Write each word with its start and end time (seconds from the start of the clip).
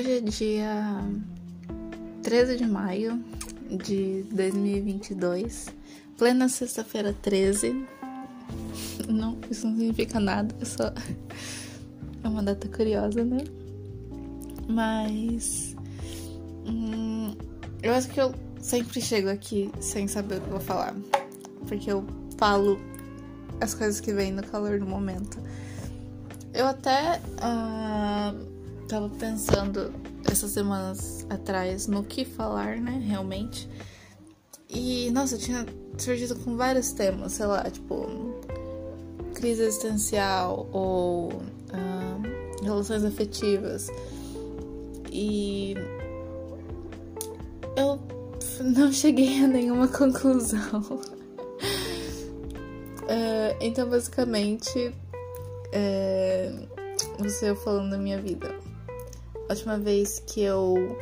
Hoje 0.00 0.12
é 0.12 0.20
dia 0.20 1.04
13 2.22 2.56
de 2.56 2.66
maio 2.66 3.22
de 3.68 4.24
2022, 4.32 5.66
plena 6.16 6.48
sexta-feira 6.48 7.14
13. 7.20 7.86
Não, 9.10 9.36
isso 9.50 9.66
não 9.66 9.76
significa 9.76 10.18
nada, 10.18 10.54
é 10.58 10.64
só 10.64 10.84
é 12.24 12.26
uma 12.26 12.42
data 12.42 12.66
curiosa, 12.66 13.22
né? 13.22 13.44
Mas 14.66 15.76
hum, 16.66 17.36
eu 17.82 17.92
acho 17.92 18.08
que 18.08 18.22
eu 18.22 18.34
sempre 18.58 19.02
chego 19.02 19.28
aqui 19.28 19.70
sem 19.80 20.08
saber 20.08 20.38
o 20.38 20.40
que 20.40 20.48
vou 20.48 20.60
falar, 20.60 20.96
porque 21.68 21.92
eu 21.92 22.06
falo 22.38 22.80
as 23.60 23.74
coisas 23.74 24.00
que 24.00 24.14
vêm 24.14 24.32
no 24.32 24.42
calor 24.44 24.78
do 24.78 24.86
momento. 24.86 25.38
Eu 26.54 26.68
até 26.68 27.20
uh, 27.36 28.49
tava 28.90 29.08
pensando 29.08 29.92
essas 30.30 30.50
semanas 30.50 31.24
atrás 31.30 31.86
no 31.86 32.02
que 32.02 32.24
falar, 32.24 32.76
né, 32.78 33.00
realmente. 33.06 33.68
E, 34.68 35.10
nossa, 35.12 35.38
tinha 35.38 35.64
surgido 35.96 36.34
com 36.36 36.56
vários 36.56 36.92
temas, 36.92 37.32
sei 37.32 37.46
lá, 37.46 37.70
tipo, 37.70 38.06
crise 39.34 39.62
existencial 39.62 40.68
ou 40.72 41.30
relações 42.62 43.04
afetivas. 43.04 43.88
E 45.10 45.74
eu 47.76 47.98
não 48.60 48.90
cheguei 48.92 49.44
a 49.44 49.48
nenhuma 49.48 49.88
conclusão. 49.88 50.80
uh, 53.02 53.56
então, 53.60 53.88
basicamente, 53.88 54.94
é, 55.72 56.52
você 57.18 57.54
falando 57.54 57.90
da 57.90 57.98
minha 57.98 58.20
vida. 58.20 58.69
A 59.50 59.52
última 59.52 59.76
vez 59.76 60.22
que 60.28 60.42
eu 60.42 60.96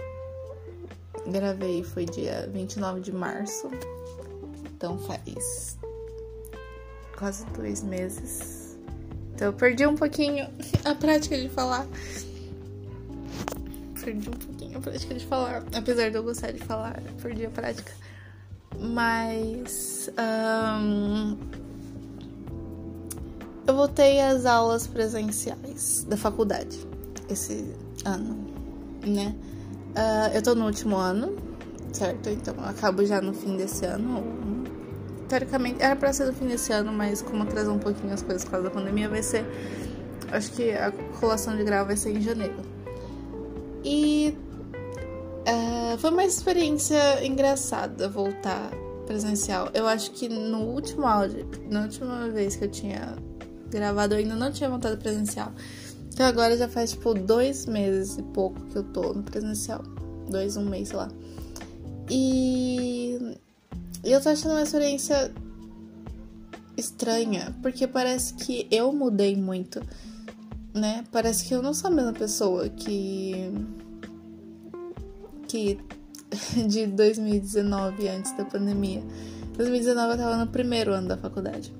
gravei 1.27 1.84
foi 1.84 2.06
dia 2.06 2.48
29 2.50 3.00
de 3.00 3.12
março. 3.12 3.68
Então 4.74 4.98
faz 5.00 5.77
quase 7.14 7.44
dois 7.54 7.82
meses. 7.82 8.78
Então 9.34 9.48
eu 9.48 9.52
perdi 9.52 9.86
um 9.86 9.94
pouquinho 9.94 10.48
a 10.82 10.94
prática 10.94 11.36
de 11.36 11.50
falar. 11.50 11.86
Perdi 14.02 14.30
um 14.30 14.32
pouquinho 14.32 14.78
a 14.78 14.80
prática 14.80 15.14
de 15.14 15.26
falar. 15.26 15.62
Apesar 15.76 16.08
de 16.08 16.16
eu 16.16 16.22
gostar 16.22 16.50
de 16.50 16.60
falar, 16.60 17.02
perdi 17.20 17.44
a 17.44 17.50
prática. 17.50 17.92
Mas. 18.80 20.08
Um, 20.19 21.36
eu 23.66 23.76
voltei 23.76 24.22
às 24.22 24.46
aulas 24.46 24.86
presenciais 24.86 26.04
da 26.04 26.16
faculdade 26.16 26.78
esse 27.28 27.76
ano, 28.08 28.36
né? 29.06 29.34
Uh, 29.90 30.34
eu 30.34 30.42
tô 30.42 30.54
no 30.54 30.66
último 30.66 30.96
ano, 30.96 31.36
certo? 31.92 32.28
Então 32.28 32.54
eu 32.54 32.64
acabo 32.64 33.04
já 33.04 33.20
no 33.20 33.32
fim 33.32 33.56
desse 33.56 33.84
ano. 33.84 34.22
Teoricamente 35.28 35.82
era 35.82 35.94
pra 35.96 36.12
ser 36.12 36.26
no 36.26 36.32
fim 36.32 36.46
desse 36.46 36.72
ano, 36.72 36.92
mas 36.92 37.20
como 37.20 37.42
atrasou 37.42 37.74
um 37.74 37.78
pouquinho 37.78 38.14
as 38.14 38.22
coisas 38.22 38.44
por 38.44 38.52
causa 38.52 38.68
da 38.68 38.74
pandemia, 38.74 39.08
vai 39.08 39.22
ser. 39.22 39.44
Acho 40.30 40.52
que 40.52 40.70
a 40.72 40.90
colação 41.20 41.56
de 41.56 41.64
grau 41.64 41.86
vai 41.86 41.96
ser 41.96 42.16
em 42.16 42.20
janeiro. 42.20 42.56
E 43.84 44.36
uh, 45.40 45.98
foi 45.98 46.10
uma 46.10 46.24
experiência 46.24 47.24
engraçada 47.24 48.08
voltar 48.08 48.70
presencial. 49.06 49.70
Eu 49.72 49.86
acho 49.86 50.10
que 50.10 50.28
no 50.28 50.58
último 50.58 51.06
áudio, 51.06 51.48
na 51.70 51.82
última 51.82 52.28
vez 52.28 52.56
que 52.56 52.64
eu 52.64 52.70
tinha 52.70 53.16
gravado, 53.70 54.14
eu 54.14 54.18
ainda 54.18 54.34
não 54.34 54.52
tinha 54.52 54.68
voltado 54.68 54.96
presencial. 54.98 55.52
Então 56.19 56.27
agora 56.27 56.56
já 56.56 56.66
faz 56.66 56.91
tipo 56.91 57.14
dois 57.14 57.64
meses 57.64 58.19
e 58.19 58.22
pouco 58.24 58.61
que 58.64 58.74
eu 58.74 58.83
tô 58.83 59.14
no 59.14 59.22
presencial. 59.22 59.84
Dois, 60.28 60.56
um 60.56 60.65
mês, 60.65 60.88
sei 60.88 60.97
lá. 60.97 61.09
E 62.10 63.37
eu 64.03 64.20
tô 64.20 64.31
achando 64.31 64.50
uma 64.50 64.62
experiência 64.62 65.32
estranha, 66.76 67.54
porque 67.62 67.87
parece 67.87 68.34
que 68.34 68.66
eu 68.69 68.92
mudei 68.92 69.37
muito, 69.37 69.81
né? 70.75 71.04
Parece 71.12 71.44
que 71.44 71.54
eu 71.54 71.62
não 71.62 71.72
sou 71.72 71.88
a 71.88 71.94
mesma 71.94 72.12
pessoa 72.12 72.69
que. 72.69 73.53
que 75.47 75.78
de 76.66 76.88
2019, 76.88 78.09
antes 78.09 78.37
da 78.37 78.44
pandemia. 78.44 79.04
2019 79.56 80.15
eu 80.15 80.19
tava 80.19 80.37
no 80.37 80.50
primeiro 80.50 80.92
ano 80.92 81.06
da 81.06 81.16
faculdade. 81.16 81.72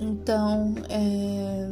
Então, 0.00 0.74
é 0.88 1.68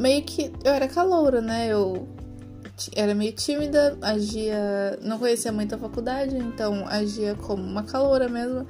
meio 0.00 0.22
que 0.22 0.50
eu 0.64 0.72
era 0.72 0.88
caloura, 0.88 1.40
né? 1.40 1.68
Eu 1.68 2.08
era 2.96 3.14
meio 3.14 3.32
tímida, 3.32 3.98
agia, 4.00 4.98
não 5.02 5.18
conhecia 5.18 5.52
muito 5.52 5.74
a 5.74 5.78
faculdade, 5.78 6.36
então 6.36 6.86
agia 6.88 7.34
como 7.34 7.62
uma 7.62 7.82
caloura 7.82 8.26
mesmo, 8.26 8.66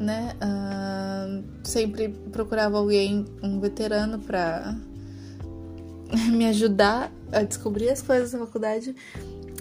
né? 0.00 0.34
Uh, 0.36 1.44
sempre 1.62 2.08
procurava 2.32 2.78
alguém, 2.78 3.26
um 3.42 3.60
veterano, 3.60 4.18
pra 4.18 4.74
me 6.32 6.46
ajudar 6.46 7.12
a 7.30 7.42
descobrir 7.42 7.90
as 7.90 8.00
coisas 8.00 8.32
da 8.32 8.38
faculdade. 8.38 8.96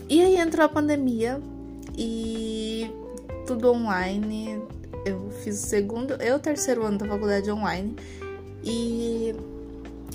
E 0.07 0.22
aí 0.22 0.38
entrou 0.38 0.66
a 0.66 0.69
pandemia 0.69 1.41
e 1.97 2.89
tudo 3.45 3.73
online. 3.73 4.61
Eu 5.05 5.29
fiz 5.44 5.61
o 5.61 5.67
segundo, 5.67 6.13
eu 6.13 6.38
o 6.38 6.39
terceiro 6.39 6.85
ano 6.85 6.97
da 6.97 7.05
faculdade 7.05 7.51
online 7.51 7.95
e 8.63 9.35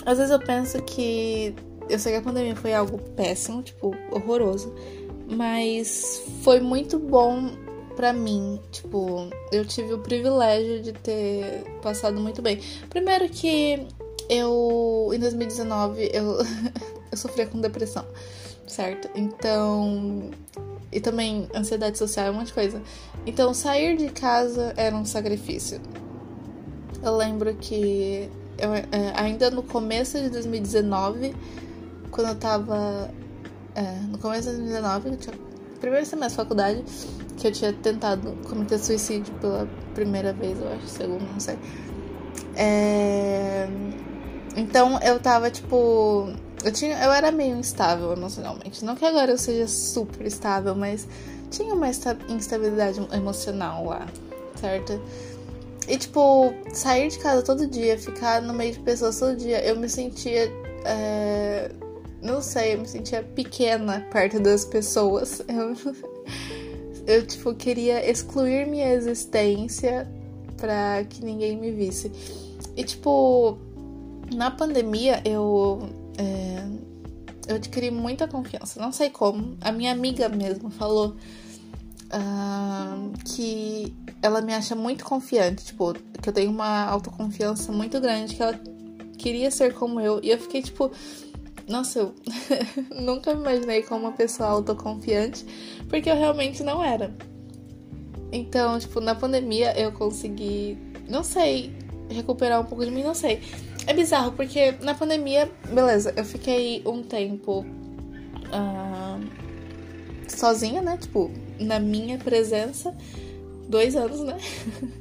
às 0.05 0.19
vezes 0.19 0.33
eu 0.33 0.39
penso 0.39 0.83
que. 0.83 1.55
Eu 1.89 1.99
sei 1.99 2.13
que 2.13 2.19
a 2.19 2.23
pandemia 2.23 2.55
foi 2.55 2.73
algo 2.73 2.99
péssimo, 2.99 3.63
tipo, 3.63 3.95
horroroso. 4.13 4.73
Mas 5.29 6.23
foi 6.43 6.61
muito 6.61 6.99
bom 6.99 7.51
para 7.97 8.13
mim. 8.13 8.61
Tipo, 8.71 9.29
eu 9.53 9.65
tive 9.65 9.93
o 9.93 9.99
privilégio 9.99 10.83
de 10.83 10.93
ter 10.93 11.65
passado 11.83 12.21
muito 12.21 12.41
bem. 12.41 12.61
Primeiro 12.89 13.29
que 13.29 13.87
eu. 14.29 15.11
Em 15.13 15.19
2019 15.19 16.11
eu, 16.13 16.39
eu 17.11 17.17
sofria 17.17 17.47
com 17.47 17.61
depressão, 17.61 18.07
certo? 18.67 19.11
Então. 19.15 20.31
E 20.93 21.01
também 21.01 21.49
ansiedade 21.55 21.97
social, 21.99 22.33
um 22.33 22.37
monte 22.37 22.49
de 22.49 22.55
coisa. 22.55 22.83
Então 23.25 23.55
sair 23.55 23.97
de 23.97 24.09
casa 24.09 24.73
era 24.77 24.97
um 24.97 25.05
sacrifício. 25.05 25.81
Eu 27.03 27.17
lembro 27.17 27.55
que 27.55 28.29
eu, 28.61 28.75
é, 28.75 28.87
ainda 29.15 29.51
no 29.51 29.63
começo 29.63 30.21
de 30.21 30.29
2019, 30.31 31.35
quando 32.11 32.29
eu 32.29 32.35
tava. 32.35 33.11
É, 33.75 33.93
no 34.09 34.19
começo 34.19 34.51
de 34.51 34.57
2019, 34.57 35.09
eu 35.09 35.17
tinha, 35.17 35.35
primeiro 35.81 36.05
semestre 36.07 36.37
da 36.37 36.43
faculdade, 36.43 36.85
que 37.37 37.47
eu 37.47 37.53
tinha 37.53 37.73
tentado 37.73 38.33
cometer 38.49 38.79
suicídio 38.79 39.33
pela 39.35 39.69
primeira 39.95 40.33
vez, 40.33 40.59
eu 40.61 40.69
acho, 40.73 40.87
segunda, 40.89 41.25
não 41.33 41.41
sei. 41.41 41.59
É, 42.55 43.69
então 44.57 44.99
eu 45.03 45.19
tava 45.19 45.51
tipo. 45.51 46.33
Eu, 46.63 46.73
tinha, 46.73 47.03
eu 47.03 47.11
era 47.11 47.33
meio 47.33 47.57
instável 47.57 48.13
emocionalmente. 48.13 48.85
Não 48.85 48.95
que 48.95 49.05
agora 49.05 49.31
eu 49.31 49.39
seja 49.39 49.67
super 49.67 50.27
estável, 50.27 50.75
mas 50.75 51.09
tinha 51.51 51.75
uma 51.75 51.89
instabilidade 51.89 53.01
emocional 53.13 53.87
lá, 53.87 54.07
certo? 54.61 55.01
E, 55.89 55.97
tipo, 55.99 56.55
sair 56.73 57.09
de 57.09 57.19
casa 57.19 57.43
todo 57.43 57.67
dia, 57.67 57.99
ficar 57.99 58.41
no 58.43 58.53
meio 58.53 58.73
de 58.73 58.81
pessoas 58.81 59.19
todo 59.19 59.37
dia, 59.37 59.65
eu 59.65 59.77
me 59.77 59.89
sentia. 59.89 60.51
É... 60.85 61.71
Não 62.23 62.43
sei, 62.43 62.75
eu 62.75 62.81
me 62.81 62.87
sentia 62.89 63.23
pequena 63.23 64.07
perto 64.13 64.39
das 64.41 64.65
pessoas. 64.65 65.43
Eu, 67.07 67.17
eu 67.17 67.27
tipo, 67.27 67.55
queria 67.55 68.09
excluir 68.09 68.67
minha 68.67 68.93
existência 68.93 70.07
pra 70.59 71.03
que 71.09 71.25
ninguém 71.25 71.57
me 71.57 71.73
visse. 71.73 72.13
E, 72.77 72.85
tipo, 72.85 73.59
na 74.35 74.51
pandemia 74.51 75.21
eu. 75.25 75.89
É... 76.19 76.91
Eu 77.49 77.57
adquiri 77.57 77.91
muita 77.91 78.29
confiança, 78.29 78.81
não 78.81 78.93
sei 78.93 79.11
como. 79.11 79.57
A 79.61 79.73
minha 79.73 79.91
amiga 79.91 80.29
mesmo 80.29 80.71
falou 80.71 81.17
que 83.25 83.95
ela 84.23 84.41
me 84.41 84.53
acha 84.53 84.75
muito 84.75 85.05
confiante, 85.05 85.65
tipo, 85.65 85.95
que 85.95 86.29
eu 86.29 86.33
tenho 86.33 86.51
uma 86.51 86.85
autoconfiança 86.85 87.73
muito 87.73 88.01
grande, 88.01 88.35
que 88.35 88.43
ela 88.43 88.59
queria 89.17 89.51
ser 89.51 89.75
como 89.75 90.01
eu. 90.01 90.21
E 90.23 90.31
eu 90.31 90.39
fiquei 90.39 90.63
tipo, 90.63 90.91
nossa, 91.69 92.01
eu 92.01 92.15
nunca 93.01 93.35
me 93.35 93.41
imaginei 93.41 93.83
como 93.83 94.01
uma 94.01 94.13
pessoa 94.13 94.49
autoconfiante, 94.49 95.45
porque 95.89 96.11
eu 96.11 96.17
realmente 96.17 96.63
não 96.63 96.83
era. 96.83 97.15
Então, 98.33 98.79
tipo, 98.79 99.01
na 99.01 99.15
pandemia 99.15 99.79
eu 99.79 99.93
consegui, 99.93 100.79
não 101.09 101.23
sei, 101.23 101.73
recuperar 102.09 102.61
um 102.61 102.65
pouco 102.65 102.85
de 102.85 102.91
mim, 102.91 103.03
não 103.03 103.15
sei. 103.15 103.41
É 103.87 103.95
bizarro, 103.95 104.33
porque 104.33 104.73
na 104.83 104.95
pandemia, 104.95 105.51
beleza, 105.73 106.13
eu 106.17 106.25
fiquei 106.25 106.83
um 106.87 107.03
tempo 107.03 107.65
uh, 108.47 109.21
sozinha, 110.29 110.83
né? 110.83 110.97
Tipo, 110.97 111.31
na 111.61 111.79
minha 111.79 112.19
presença, 112.19 112.97
dois 113.69 113.95
anos, 113.95 114.21
né? 114.21 114.37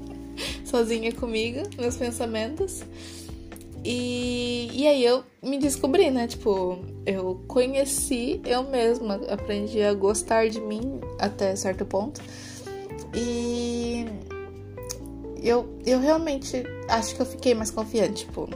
Sozinha 0.66 1.12
comigo, 1.12 1.62
meus 1.78 1.98
pensamentos. 1.98 2.84
E, 3.84 4.70
e 4.74 4.88
aí 4.88 5.04
eu 5.04 5.24
me 5.42 5.58
descobri, 5.58 6.12
né? 6.12 6.28
Tipo, 6.28 6.80
eu 7.06 7.42
conheci 7.48 8.42
eu 8.46 8.64
mesma, 8.64 9.16
aprendi 9.30 9.82
a 9.82 9.94
gostar 9.94 10.50
de 10.50 10.60
mim 10.60 11.00
até 11.18 11.56
certo 11.56 11.86
ponto. 11.86 12.22
E 13.16 14.06
eu, 15.42 15.68
eu 15.86 16.00
realmente 16.00 16.64
acho 16.88 17.16
que 17.16 17.22
eu 17.22 17.26
fiquei 17.26 17.56
mais 17.56 17.72
confiante, 17.72 18.26
tipo. 18.26 18.48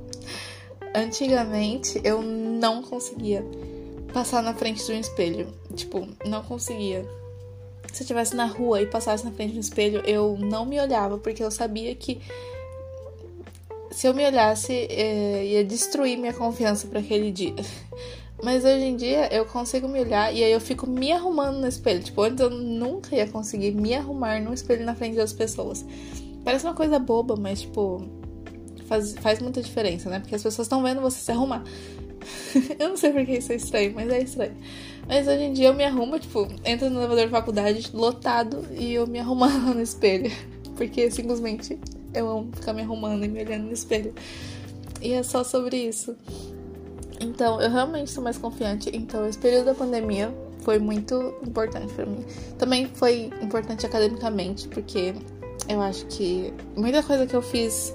Antigamente 0.94 2.00
eu 2.04 2.22
não 2.22 2.82
conseguia 2.82 3.44
passar 4.12 4.42
na 4.42 4.54
frente 4.54 4.84
de 4.84 4.92
um 4.92 5.00
espelho. 5.00 5.48
Tipo, 5.74 6.08
não 6.24 6.42
conseguia. 6.42 7.02
Se 7.92 8.00
eu 8.00 8.04
estivesse 8.04 8.34
na 8.34 8.46
rua 8.46 8.82
e 8.82 8.86
passasse 8.86 9.24
na 9.24 9.30
frente 9.30 9.56
um 9.56 9.60
espelho, 9.60 10.00
eu 10.06 10.36
não 10.38 10.64
me 10.66 10.80
olhava, 10.80 11.18
porque 11.18 11.42
eu 11.42 11.50
sabia 11.50 11.94
que 11.94 12.20
se 13.94 14.08
eu 14.08 14.14
me 14.14 14.26
olhasse, 14.26 14.72
é, 14.90 15.46
ia 15.46 15.64
destruir 15.64 16.18
minha 16.18 16.32
confiança 16.32 16.86
para 16.88 16.98
aquele 16.98 17.30
dia. 17.30 17.54
Mas 18.42 18.64
hoje 18.64 18.84
em 18.84 18.96
dia 18.96 19.32
eu 19.32 19.46
consigo 19.46 19.88
me 19.88 20.00
olhar 20.00 20.34
e 20.34 20.42
aí 20.42 20.50
eu 20.50 20.60
fico 20.60 20.86
me 20.86 21.12
arrumando 21.12 21.58
no 21.58 21.68
espelho. 21.68 22.02
Tipo, 22.02 22.22
antes 22.22 22.40
eu 22.40 22.50
nunca 22.50 23.14
ia 23.14 23.28
conseguir 23.28 23.70
me 23.72 23.94
arrumar 23.94 24.40
no 24.40 24.52
espelho 24.52 24.84
na 24.84 24.94
frente 24.94 25.16
das 25.16 25.32
pessoas. 25.32 25.84
Parece 26.44 26.66
uma 26.66 26.74
coisa 26.74 26.98
boba, 26.98 27.36
mas 27.36 27.62
tipo, 27.62 28.04
faz, 28.86 29.14
faz 29.14 29.40
muita 29.40 29.62
diferença, 29.62 30.10
né? 30.10 30.18
Porque 30.18 30.34
as 30.34 30.42
pessoas 30.42 30.66
estão 30.66 30.82
vendo 30.82 31.00
você 31.00 31.20
se 31.20 31.30
arrumar. 31.30 31.62
eu 32.78 32.88
não 32.90 32.96
sei 32.96 33.12
porque 33.12 33.38
isso 33.38 33.52
é 33.52 33.56
estranho, 33.56 33.92
mas 33.94 34.10
é 34.10 34.20
estranho. 34.20 34.56
Mas 35.06 35.28
hoje 35.28 35.42
em 35.42 35.52
dia 35.52 35.68
eu 35.68 35.74
me 35.74 35.84
arrumo, 35.84 36.18
tipo, 36.18 36.48
entro 36.64 36.88
no 36.88 37.00
elevador 37.00 37.26
de 37.26 37.30
faculdade 37.30 37.90
lotado 37.92 38.64
e 38.72 38.94
eu 38.94 39.06
me 39.06 39.18
arrumando 39.18 39.72
no 39.74 39.82
espelho. 39.82 40.30
Porque 40.76 41.10
simplesmente 41.10 41.78
eu 42.12 42.28
amo 42.28 42.50
ficar 42.54 42.72
me 42.72 42.82
arrumando 42.82 43.24
e 43.24 43.28
me 43.28 43.42
olhando 43.42 43.64
no 43.64 43.72
espelho. 43.72 44.14
E 45.00 45.12
é 45.12 45.22
só 45.22 45.44
sobre 45.44 45.76
isso. 45.76 46.16
Então, 47.20 47.60
eu 47.60 47.70
realmente 47.70 48.10
sou 48.10 48.22
mais 48.22 48.38
confiante. 48.38 48.90
Então, 48.92 49.26
esse 49.26 49.38
período 49.38 49.66
da 49.66 49.74
pandemia 49.74 50.34
foi 50.60 50.78
muito 50.78 51.34
importante 51.46 51.92
para 51.92 52.06
mim. 52.06 52.24
Também 52.58 52.86
foi 52.86 53.30
importante 53.40 53.84
academicamente, 53.86 54.66
porque 54.68 55.14
eu 55.68 55.80
acho 55.80 56.06
que 56.06 56.52
muita 56.76 57.02
coisa 57.02 57.26
que 57.26 57.34
eu 57.34 57.42
fiz, 57.42 57.94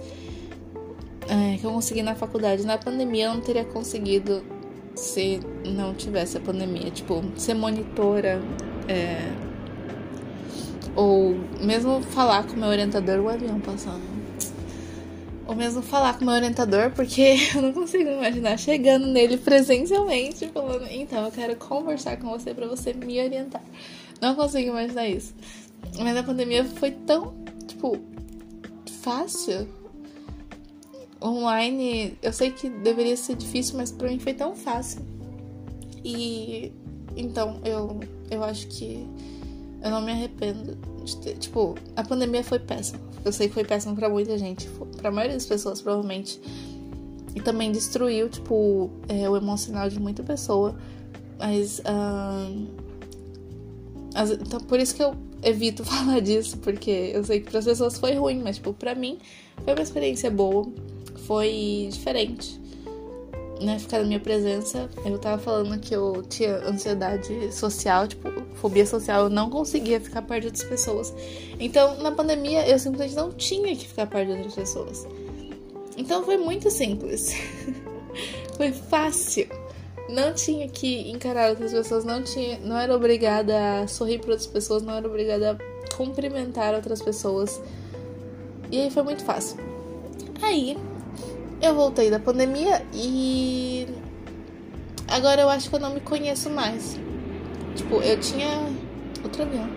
é, 1.27 1.57
que 1.57 1.65
eu 1.65 1.71
consegui 1.71 2.01
na 2.01 2.15
faculdade, 2.15 2.65
na 2.65 2.77
pandemia, 2.77 3.25
eu 3.25 3.33
não 3.33 3.41
teria 3.41 3.65
conseguido 3.65 4.44
se 4.99 5.39
não 5.65 5.93
tivesse 5.93 6.37
a 6.37 6.41
pandemia. 6.41 6.91
Tipo, 6.91 7.23
ser 7.35 7.53
monitora, 7.53 8.41
é, 8.87 9.31
ou 10.95 11.35
mesmo 11.61 12.01
falar 12.01 12.43
com 12.43 12.55
meu 12.55 12.69
orientador, 12.69 13.19
o 13.19 13.29
avião 13.29 13.59
passando 13.59 14.19
ou 15.49 15.55
mesmo 15.55 15.81
falar 15.81 16.15
com 16.15 16.25
meu 16.25 16.35
orientador, 16.35 16.91
porque 16.91 17.35
eu 17.55 17.63
não 17.63 17.73
consigo 17.73 18.07
imaginar 18.07 18.55
chegando 18.59 19.07
nele 19.07 19.35
presencialmente 19.35 20.47
falando, 20.49 20.85
então 20.91 21.25
eu 21.25 21.31
quero 21.31 21.55
conversar 21.55 22.17
com 22.17 22.29
você 22.29 22.53
para 22.53 22.67
você 22.67 22.93
me 22.93 23.19
orientar. 23.19 23.63
Não 24.21 24.35
consigo 24.35 24.69
imaginar 24.69 25.07
isso. 25.07 25.33
Mas 25.97 26.15
a 26.15 26.21
pandemia 26.21 26.63
foi 26.63 26.91
tão, 26.91 27.33
tipo, 27.65 27.97
fácil. 29.01 29.67
Online, 31.21 32.18
eu 32.21 32.31
sei 32.31 32.51
que 32.51 32.69
deveria 32.69 33.18
ser 33.18 33.36
difícil, 33.36 33.77
mas 33.77 33.92
para 33.92 34.07
mim 34.07 34.19
foi 34.19 34.33
tão 34.33 34.56
fácil. 34.56 35.01
E 36.04 36.71
então 37.16 37.60
eu 37.66 38.00
eu 38.31 38.44
acho 38.44 38.68
que 38.68 39.06
eu 39.81 39.92
não 39.92 40.01
me 40.01 40.12
arrependo 40.12 40.77
de 41.04 41.18
ter, 41.18 41.38
tipo, 41.38 41.75
a 41.95 42.04
pandemia 42.04 42.44
foi 42.44 42.60
péssima. 42.60 43.00
Eu 43.24 43.31
sei 43.31 43.48
que 43.48 43.54
foi 43.54 43.63
péssimo 43.63 43.95
para 43.95 44.10
muita 44.10 44.38
gente, 44.38 44.68
para 44.98 45.10
a 45.10 45.12
maioria 45.12 45.36
das 45.36 45.45
pessoas 45.45 45.81
provavelmente. 45.81 46.39
E 47.36 47.42
também 47.42 47.71
destruiu, 47.71 48.27
tipo, 48.30 48.89
é, 49.07 49.30
o 49.30 49.38
emocional 49.38 49.89
de 49.89 50.00
muita 50.00 50.24
pessoa. 50.24 50.75
Mas. 51.38 51.80
Uh, 51.80 52.68
as, 54.16 54.31
então, 54.31 54.60
por 54.62 54.80
isso 54.80 54.95
que 54.95 55.04
eu 55.04 55.16
evito 55.44 55.83
falar 55.86 56.19
disso, 56.19 56.57
porque 56.57 57.12
eu 57.13 57.24
sei 57.24 57.39
que 57.39 57.50
para 57.50 57.60
as 57.60 57.66
pessoas 57.66 57.98
foi 57.98 58.16
ruim, 58.16 58.42
mas, 58.44 58.56
tipo, 58.57 58.74
pra 58.74 58.95
mim 58.95 59.18
foi 59.63 59.74
uma 59.74 59.81
experiência 59.83 60.31
boa, 60.31 60.68
foi 61.29 61.89
diferente 61.91 62.59
né, 63.61 63.77
ficar 63.77 63.99
na 63.99 64.05
minha 64.05 64.19
presença. 64.19 64.89
Eu 65.05 65.19
tava 65.19 65.39
falando 65.39 65.79
que 65.79 65.95
eu 65.95 66.23
tinha 66.23 66.55
ansiedade 66.67 67.53
social, 67.53 68.07
tipo, 68.07 68.31
fobia 68.55 68.83
social, 68.83 69.25
eu 69.25 69.29
não 69.29 69.47
conseguia 69.47 70.01
ficar 70.01 70.23
perto 70.23 70.41
de 70.41 70.47
outras 70.47 70.63
pessoas. 70.63 71.13
Então, 71.59 72.01
na 72.01 72.11
pandemia, 72.11 72.67
eu 72.67 72.79
simplesmente 72.79 73.15
não 73.15 73.31
tinha 73.31 73.75
que 73.75 73.87
ficar 73.87 74.07
perto 74.07 74.29
de 74.29 74.33
outras 74.37 74.55
pessoas. 74.55 75.07
Então 75.95 76.23
foi 76.23 76.37
muito 76.37 76.71
simples. 76.71 77.31
foi 78.57 78.71
fácil. 78.71 79.47
Não 80.09 80.33
tinha 80.33 80.67
que 80.67 81.11
encarar 81.11 81.51
outras 81.51 81.71
pessoas, 81.71 82.03
não 82.03 82.23
tinha, 82.23 82.57
não 82.57 82.75
era 82.75 82.95
obrigada 82.95 83.81
a 83.81 83.87
sorrir 83.87 84.17
para 84.17 84.31
outras 84.31 84.47
pessoas, 84.47 84.81
não 84.81 84.95
era 84.95 85.07
obrigada 85.07 85.51
a 85.51 85.95
cumprimentar 85.95 86.73
outras 86.73 87.03
pessoas. 87.03 87.61
E 88.71 88.81
aí 88.81 88.89
foi 88.89 89.03
muito 89.03 89.23
fácil. 89.23 89.57
Aí, 90.41 90.75
eu 91.61 91.75
voltei 91.75 92.09
da 92.09 92.19
pandemia 92.19 92.85
e 92.94 93.88
agora 95.07 95.41
eu 95.41 95.50
acho 95.50 95.69
que 95.69 95.75
eu 95.75 95.79
não 95.79 95.94
me 95.94 96.00
conheço 96.00 96.50
mais. 96.50 97.00
Tipo, 97.75 97.95
eu 97.95 98.19
tinha 98.19 98.47
outro 99.23 99.44
avião. 99.44 99.69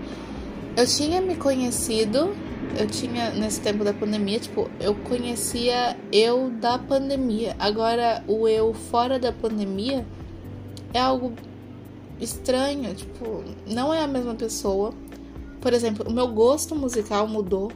Eu 0.77 0.87
tinha 0.87 1.21
me 1.21 1.37
conhecido, 1.37 2.35
eu 2.79 2.87
tinha 2.87 3.31
nesse 3.31 3.61
tempo 3.61 3.85
da 3.85 3.93
pandemia, 3.93 4.41
tipo, 4.41 4.71
eu 4.81 4.95
conhecia 4.95 5.97
eu 6.11 6.51
da 6.51 6.79
pandemia. 6.79 7.55
Agora 7.59 8.25
o 8.27 8.49
eu 8.49 8.73
fora 8.73 9.19
da 9.19 9.33
pandemia 9.33 10.07
é 10.95 11.01
algo 11.01 11.33
estranho, 12.21 12.95
tipo, 12.95 13.45
não 13.67 13.93
é 13.93 14.03
a 14.03 14.07
mesma 14.07 14.35
pessoa. 14.35 14.95
Por 15.61 15.73
exemplo, 15.73 16.09
o 16.09 16.13
meu 16.13 16.29
gosto 16.29 16.75
musical 16.75 17.27
mudou. 17.29 17.71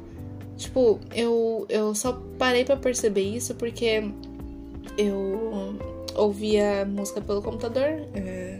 Tipo, 0.56 0.98
eu, 1.14 1.66
eu 1.68 1.94
só 1.94 2.20
parei 2.38 2.64
para 2.64 2.76
perceber 2.76 3.22
isso 3.22 3.54
porque 3.54 4.10
eu 4.96 5.76
ouvia 6.14 6.84
música 6.84 7.20
pelo 7.20 7.42
computador. 7.42 8.06
É, 8.14 8.58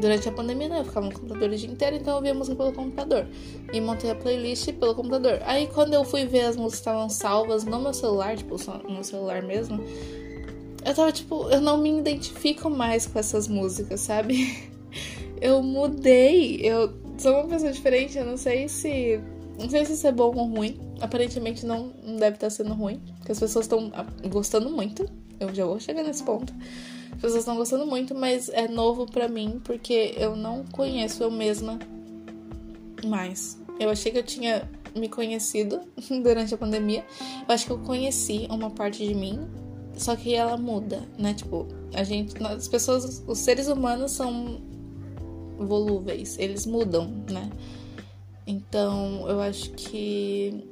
durante 0.00 0.28
a 0.28 0.32
pandemia, 0.32 0.68
né? 0.68 0.80
Eu 0.80 0.84
ficava 0.84 1.06
no 1.06 1.12
computador 1.12 1.50
o 1.50 1.56
dia 1.56 1.68
inteiro, 1.68 1.96
então 1.96 2.12
eu 2.12 2.16
ouvia 2.16 2.34
música 2.34 2.56
pelo 2.56 2.72
computador. 2.72 3.26
E 3.72 3.80
montei 3.80 4.10
a 4.10 4.14
playlist 4.14 4.72
pelo 4.72 4.94
computador. 4.94 5.40
Aí 5.44 5.66
quando 5.66 5.94
eu 5.94 6.04
fui 6.04 6.24
ver 6.24 6.42
as 6.42 6.56
músicas 6.56 6.78
estavam 6.80 7.08
salvas 7.08 7.64
no 7.64 7.80
meu 7.80 7.92
celular, 7.92 8.36
tipo, 8.36 8.56
no 8.88 9.02
celular 9.04 9.42
mesmo, 9.42 9.82
eu 10.84 10.94
tava 10.94 11.12
tipo, 11.12 11.48
eu 11.50 11.60
não 11.60 11.76
me 11.76 11.98
identifico 11.98 12.70
mais 12.70 13.06
com 13.06 13.18
essas 13.18 13.48
músicas, 13.48 14.00
sabe? 14.00 14.68
Eu 15.40 15.62
mudei, 15.62 16.58
eu 16.64 16.92
sou 17.16 17.32
uma 17.32 17.46
pessoa 17.46 17.70
diferente, 17.70 18.18
eu 18.18 18.24
não 18.24 18.36
sei 18.36 18.68
se 18.68 19.20
não 19.58 19.68
sei 19.68 19.84
se 19.84 19.94
isso 19.94 20.06
é 20.06 20.12
bom 20.12 20.34
ou 20.34 20.46
ruim. 20.46 20.78
Aparentemente 21.00 21.66
não, 21.66 21.92
não 22.02 22.16
deve 22.16 22.36
estar 22.36 22.50
sendo 22.50 22.74
ruim. 22.74 23.00
Porque 23.18 23.32
as 23.32 23.40
pessoas 23.40 23.64
estão 23.64 23.90
ah, 23.94 24.06
gostando 24.28 24.70
muito. 24.70 25.08
Eu 25.40 25.52
já 25.54 25.64
vou 25.64 25.80
chegar 25.80 26.02
nesse 26.02 26.22
ponto. 26.22 26.54
As 27.12 27.20
pessoas 27.20 27.40
estão 27.40 27.56
gostando 27.56 27.86
muito, 27.86 28.14
mas 28.14 28.48
é 28.48 28.68
novo 28.68 29.04
para 29.04 29.28
mim 29.28 29.60
porque 29.64 30.14
eu 30.16 30.36
não 30.36 30.64
conheço 30.70 31.22
eu 31.22 31.30
mesma 31.30 31.78
mais. 33.04 33.58
Eu 33.80 33.90
achei 33.90 34.12
que 34.12 34.18
eu 34.18 34.22
tinha 34.22 34.68
me 34.94 35.08
conhecido 35.08 35.80
durante 36.22 36.54
a 36.54 36.58
pandemia. 36.58 37.04
Eu 37.48 37.54
acho 37.54 37.66
que 37.66 37.72
eu 37.72 37.78
conheci 37.78 38.46
uma 38.50 38.70
parte 38.70 39.06
de 39.06 39.14
mim, 39.14 39.40
só 39.96 40.14
que 40.14 40.34
ela 40.34 40.56
muda, 40.56 41.02
né? 41.18 41.34
Tipo, 41.34 41.66
a 41.92 42.04
gente, 42.04 42.40
as 42.44 42.68
pessoas, 42.68 43.24
os 43.26 43.38
seres 43.38 43.68
humanos 43.68 44.12
são 44.12 44.60
volúveis, 45.58 46.38
eles 46.38 46.66
mudam, 46.66 47.24
né? 47.30 47.50
Então, 48.48 49.28
eu 49.28 49.42
acho 49.42 49.72
que 49.72 50.64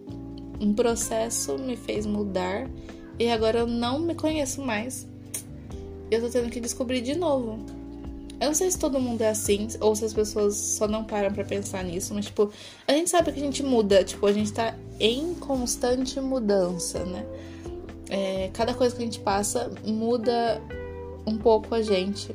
um 0.58 0.72
processo 0.72 1.58
me 1.58 1.76
fez 1.76 2.06
mudar 2.06 2.66
e 3.18 3.28
agora 3.28 3.58
eu 3.58 3.66
não 3.66 3.98
me 3.98 4.14
conheço 4.14 4.62
mais. 4.62 5.06
Eu 6.10 6.22
tô 6.22 6.30
tendo 6.30 6.48
que 6.48 6.58
descobrir 6.58 7.02
de 7.02 7.14
novo. 7.14 7.58
Eu 8.40 8.46
não 8.46 8.54
sei 8.54 8.70
se 8.70 8.78
todo 8.78 8.98
mundo 8.98 9.20
é 9.20 9.28
assim 9.28 9.68
ou 9.78 9.94
se 9.94 10.06
as 10.06 10.14
pessoas 10.14 10.56
só 10.56 10.88
não 10.88 11.04
param 11.04 11.30
para 11.30 11.44
pensar 11.44 11.84
nisso, 11.84 12.14
mas 12.14 12.24
tipo, 12.24 12.50
a 12.88 12.92
gente 12.92 13.10
sabe 13.10 13.30
que 13.30 13.40
a 13.40 13.42
gente 13.42 13.62
muda, 13.62 14.02
tipo, 14.02 14.26
a 14.26 14.32
gente 14.32 14.54
tá 14.54 14.74
em 14.98 15.34
constante 15.34 16.18
mudança, 16.18 17.04
né? 17.04 17.26
É, 18.08 18.48
cada 18.54 18.72
coisa 18.72 18.96
que 18.96 19.02
a 19.02 19.04
gente 19.04 19.20
passa 19.20 19.70
muda 19.84 20.62
um 21.26 21.36
pouco 21.36 21.74
a 21.74 21.82
gente. 21.82 22.32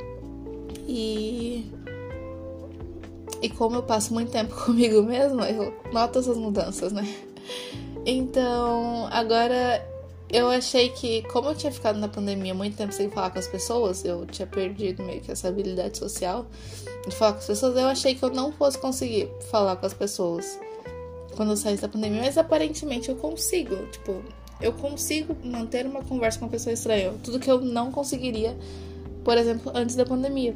E 0.88 1.65
e 3.41 3.50
como 3.50 3.77
eu 3.77 3.83
passo 3.83 4.13
muito 4.13 4.31
tempo 4.31 4.53
comigo 4.65 5.01
mesma, 5.03 5.50
eu 5.50 5.74
noto 5.91 6.19
essas 6.19 6.38
mudanças, 6.38 6.91
né? 6.91 7.07
Então, 8.05 9.07
agora 9.12 9.86
eu 10.29 10.50
achei 10.50 10.89
que, 10.89 11.24
como 11.24 11.50
eu 11.50 11.55
tinha 11.55 11.71
ficado 11.71 12.00
na 12.00 12.07
pandemia 12.07 12.53
muito 12.53 12.77
tempo 12.77 12.93
sem 12.93 13.10
falar 13.10 13.31
com 13.31 13.39
as 13.39 13.48
pessoas, 13.48 14.05
eu 14.05 14.25
tinha 14.25 14.48
perdido 14.48 15.03
meio 15.03 15.21
que 15.21 15.31
essa 15.31 15.50
habilidade 15.50 15.98
social 15.98 16.45
de 17.07 17.15
falar 17.15 17.33
com 17.33 17.39
as 17.39 17.48
pessoas, 17.48 17.75
eu 17.75 17.88
achei 17.88 18.15
que 18.15 18.24
eu 18.24 18.29
não 18.29 18.51
fosse 18.51 18.77
conseguir 18.77 19.29
falar 19.50 19.75
com 19.75 19.86
as 19.86 19.93
pessoas 19.93 20.60
quando 21.36 21.50
eu 21.50 21.57
saísse 21.57 21.81
da 21.81 21.89
pandemia, 21.89 22.21
mas 22.21 22.38
aparentemente 22.38 23.10
eu 23.10 23.15
consigo. 23.15 23.75
Tipo, 23.88 24.24
eu 24.62 24.74
consigo 24.74 25.36
manter 25.43 25.86
uma 25.86 26.03
conversa 26.03 26.39
com 26.39 26.45
uma 26.45 26.51
pessoa 26.51 26.74
estranha. 26.74 27.13
Tudo 27.24 27.39
que 27.39 27.50
eu 27.50 27.60
não 27.60 27.91
conseguiria, 27.91 28.55
por 29.24 29.38
exemplo, 29.38 29.71
antes 29.74 29.95
da 29.95 30.05
pandemia. 30.05 30.55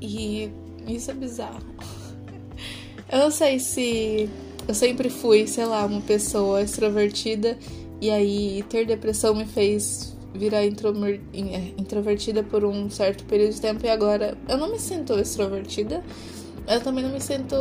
E 0.00 0.50
isso 0.96 1.10
é 1.10 1.14
bizarro. 1.14 1.62
Eu 3.10 3.18
não 3.20 3.30
sei 3.30 3.58
se 3.58 4.28
eu 4.66 4.74
sempre 4.74 5.08
fui, 5.08 5.46
sei 5.46 5.64
lá, 5.64 5.86
uma 5.86 6.00
pessoa 6.02 6.62
extrovertida 6.62 7.58
e 8.00 8.10
aí 8.10 8.62
ter 8.68 8.86
depressão 8.86 9.34
me 9.34 9.46
fez 9.46 10.16
virar 10.34 10.62
é, 10.62 10.68
introvertida 11.78 12.42
por 12.42 12.64
um 12.64 12.90
certo 12.90 13.24
período 13.24 13.54
de 13.54 13.60
tempo 13.60 13.84
e 13.84 13.88
agora 13.88 14.36
eu 14.48 14.58
não 14.58 14.70
me 14.70 14.78
sinto 14.78 15.14
extrovertida. 15.14 16.04
Eu 16.66 16.82
também 16.82 17.02
não 17.02 17.10
me 17.10 17.20
sinto 17.20 17.56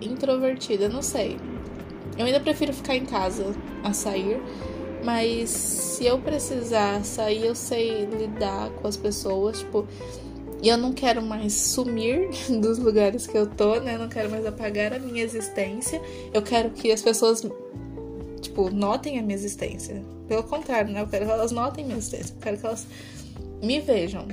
introvertida, 0.00 0.88
não 0.88 1.02
sei. 1.02 1.36
Eu 2.16 2.26
ainda 2.26 2.38
prefiro 2.38 2.72
ficar 2.72 2.94
em 2.94 3.04
casa 3.04 3.54
a 3.82 3.92
sair, 3.92 4.40
mas 5.04 5.50
se 5.50 6.06
eu 6.06 6.18
precisar 6.18 7.04
sair, 7.04 7.44
eu 7.44 7.54
sei 7.54 8.04
lidar 8.04 8.70
com 8.70 8.86
as 8.86 8.96
pessoas, 8.96 9.58
tipo, 9.58 9.86
e 10.62 10.68
eu 10.68 10.78
não 10.78 10.92
quero 10.92 11.20
mais 11.20 11.52
sumir 11.52 12.30
dos 12.60 12.78
lugares 12.78 13.26
que 13.26 13.36
eu 13.36 13.48
tô, 13.48 13.80
né? 13.80 13.96
Eu 13.96 13.98
não 13.98 14.08
quero 14.08 14.30
mais 14.30 14.46
apagar 14.46 14.92
a 14.92 14.98
minha 15.00 15.24
existência. 15.24 16.00
Eu 16.32 16.40
quero 16.40 16.70
que 16.70 16.92
as 16.92 17.02
pessoas, 17.02 17.44
tipo, 18.40 18.70
notem 18.70 19.18
a 19.18 19.22
minha 19.22 19.34
existência. 19.34 20.00
Pelo 20.28 20.44
contrário, 20.44 20.92
né? 20.92 21.02
Eu 21.02 21.08
quero 21.08 21.26
que 21.26 21.32
elas 21.32 21.50
notem 21.50 21.82
a 21.82 21.86
minha 21.88 21.98
existência. 21.98 22.32
Eu 22.32 22.40
quero 22.40 22.58
que 22.58 22.66
elas 22.66 22.86
me 23.60 23.80
vejam. 23.80 24.28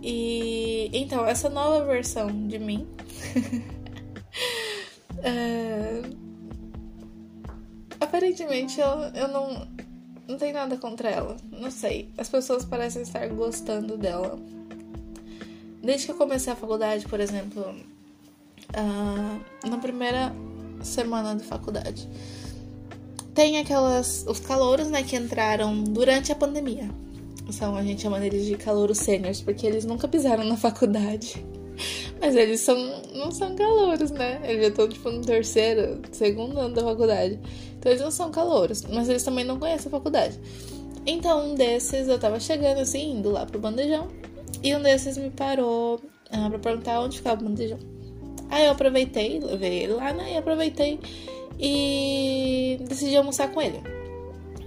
E 0.00 0.88
então, 0.92 1.26
essa 1.26 1.50
nova 1.50 1.84
versão 1.84 2.46
de 2.46 2.60
mim. 2.60 2.86
é... 5.20 6.00
Aparentemente 7.98 8.80
eu, 8.80 8.88
eu 9.14 9.26
não, 9.26 9.66
não 10.28 10.38
tenho 10.38 10.54
nada 10.54 10.76
contra 10.76 11.10
ela. 11.10 11.36
Não 11.50 11.72
sei. 11.72 12.08
As 12.16 12.28
pessoas 12.28 12.64
parecem 12.64 13.02
estar 13.02 13.26
gostando 13.30 13.98
dela. 13.98 14.38
Desde 15.86 16.06
que 16.06 16.12
eu 16.12 16.16
comecei 16.16 16.52
a 16.52 16.56
faculdade, 16.56 17.06
por 17.06 17.20
exemplo, 17.20 17.62
uh, 17.62 19.68
na 19.68 19.78
primeira 19.78 20.34
semana 20.82 21.36
de 21.36 21.44
faculdade, 21.44 22.08
tem 23.32 23.58
aquelas. 23.58 24.26
os 24.26 24.40
calouros, 24.40 24.88
né, 24.88 25.04
que 25.04 25.14
entraram 25.14 25.84
durante 25.84 26.32
a 26.32 26.34
pandemia. 26.34 26.90
São, 27.52 27.76
a 27.76 27.84
gente 27.84 28.02
chama 28.02 28.18
eles 28.26 28.46
de 28.46 28.56
calouros 28.56 28.98
sêniores, 28.98 29.40
porque 29.40 29.64
eles 29.64 29.84
nunca 29.84 30.08
pisaram 30.08 30.42
na 30.42 30.56
faculdade. 30.56 31.46
Mas 32.20 32.34
eles 32.34 32.62
são, 32.62 32.76
não 33.14 33.30
são 33.30 33.54
calouros, 33.54 34.10
né? 34.10 34.40
Eles 34.42 34.62
já 34.62 34.68
estão, 34.70 34.88
tipo, 34.88 35.08
no 35.08 35.24
terceiro, 35.24 36.02
segundo 36.10 36.58
ano 36.58 36.74
da 36.74 36.82
faculdade. 36.82 37.38
Então 37.78 37.92
eles 37.92 38.02
não 38.02 38.10
são 38.10 38.32
calouros, 38.32 38.82
mas 38.86 39.08
eles 39.08 39.22
também 39.22 39.44
não 39.44 39.60
conhecem 39.60 39.86
a 39.86 39.90
faculdade. 39.90 40.36
Então, 41.06 41.50
um 41.50 41.54
desses, 41.54 42.08
eu 42.08 42.18
tava 42.18 42.40
chegando, 42.40 42.78
assim, 42.78 43.12
indo 43.12 43.30
lá 43.30 43.46
pro 43.46 43.60
bandejão. 43.60 44.08
E 44.62 44.74
um 44.74 44.82
desses 44.82 45.16
me 45.16 45.30
parou 45.30 46.00
ah, 46.30 46.48
pra 46.50 46.58
perguntar 46.58 47.00
onde 47.00 47.18
ficava 47.18 47.40
o 47.40 47.44
bandejão. 47.44 47.78
Aí 48.50 48.64
eu 48.64 48.72
aproveitei, 48.72 49.40
levei 49.40 49.82
ele 49.82 49.94
lá, 49.94 50.12
né? 50.12 50.34
E 50.34 50.36
aproveitei 50.36 51.00
e 51.58 52.78
decidi 52.88 53.16
almoçar 53.16 53.52
com 53.52 53.60
ele. 53.60 53.80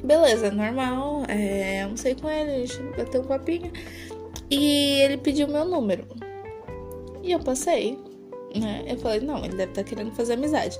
Beleza, 0.03 0.51
normal. 0.51 1.24
É, 1.27 1.83
almocei 1.83 2.15
com 2.15 2.29
ele, 2.29 2.51
a 2.51 2.65
gente 2.65 2.81
bateu 2.98 3.21
um 3.21 3.25
papinho. 3.25 3.71
E 4.50 5.01
ele 5.01 5.17
pediu 5.17 5.48
meu 5.48 5.65
número. 5.65 6.05
E 7.24 7.31
eu 7.31 7.39
passei, 7.39 7.98
né? 8.55 8.83
Eu 8.88 8.98
falei, 8.98 9.19
não, 9.19 9.39
ele 9.39 9.55
deve 9.55 9.71
estar 9.71 9.83
tá 9.83 9.89
querendo 9.89 10.12
fazer 10.12 10.33
amizade. 10.33 10.79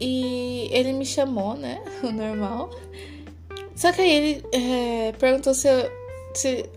E 0.00 0.68
ele 0.72 0.92
me 0.92 1.04
chamou, 1.04 1.54
né? 1.54 1.82
O 2.02 2.10
normal. 2.10 2.70
Só 3.76 3.92
que 3.92 4.00
aí 4.00 4.10
ele 4.10 4.44
é, 4.52 5.12
perguntou 5.12 5.52
se 5.52 5.68
eu, 5.68 5.90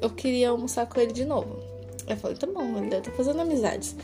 eu 0.02 0.10
queria 0.10 0.50
almoçar 0.50 0.86
com 0.88 1.00
ele 1.00 1.12
de 1.12 1.26
novo. 1.26 1.58
Eu 2.08 2.16
falei, 2.18 2.38
tá 2.38 2.48
bom, 2.48 2.64
ele 2.78 2.90
deve 2.90 2.98
estar 2.98 3.12
tá 3.12 3.18
fazendo 3.18 3.42
amizades. 3.42 3.96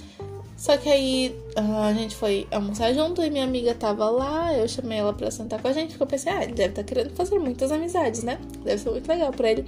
Só 0.57 0.77
que 0.77 0.89
aí 0.89 1.36
a 1.55 1.93
gente 1.93 2.15
foi 2.15 2.48
almoçar 2.51 2.93
junto 2.93 3.22
e 3.22 3.29
minha 3.29 3.43
amiga 3.43 3.74
tava 3.74 4.10
lá, 4.10 4.53
eu 4.53 4.67
chamei 4.67 5.00
ela 5.00 5.13
pra 5.13 5.29
sentar 5.31 5.62
com 5.62 5.67
a 5.67 5.74
gente, 5.74 5.89
porque 5.89 6.03
eu 6.03 6.07
pensei, 6.07 6.31
ah, 6.31 6.43
ele 6.43 6.53
deve 6.53 6.69
estar 6.69 6.83
tá 6.83 6.88
querendo 6.88 7.13
fazer 7.15 7.39
muitas 7.39 7.72
amizades, 7.72 8.24
né? 8.24 8.39
Deve 8.63 8.81
ser 8.81 8.89
muito 8.89 9.07
legal 9.07 9.31
pra 9.31 9.51
ele 9.51 9.65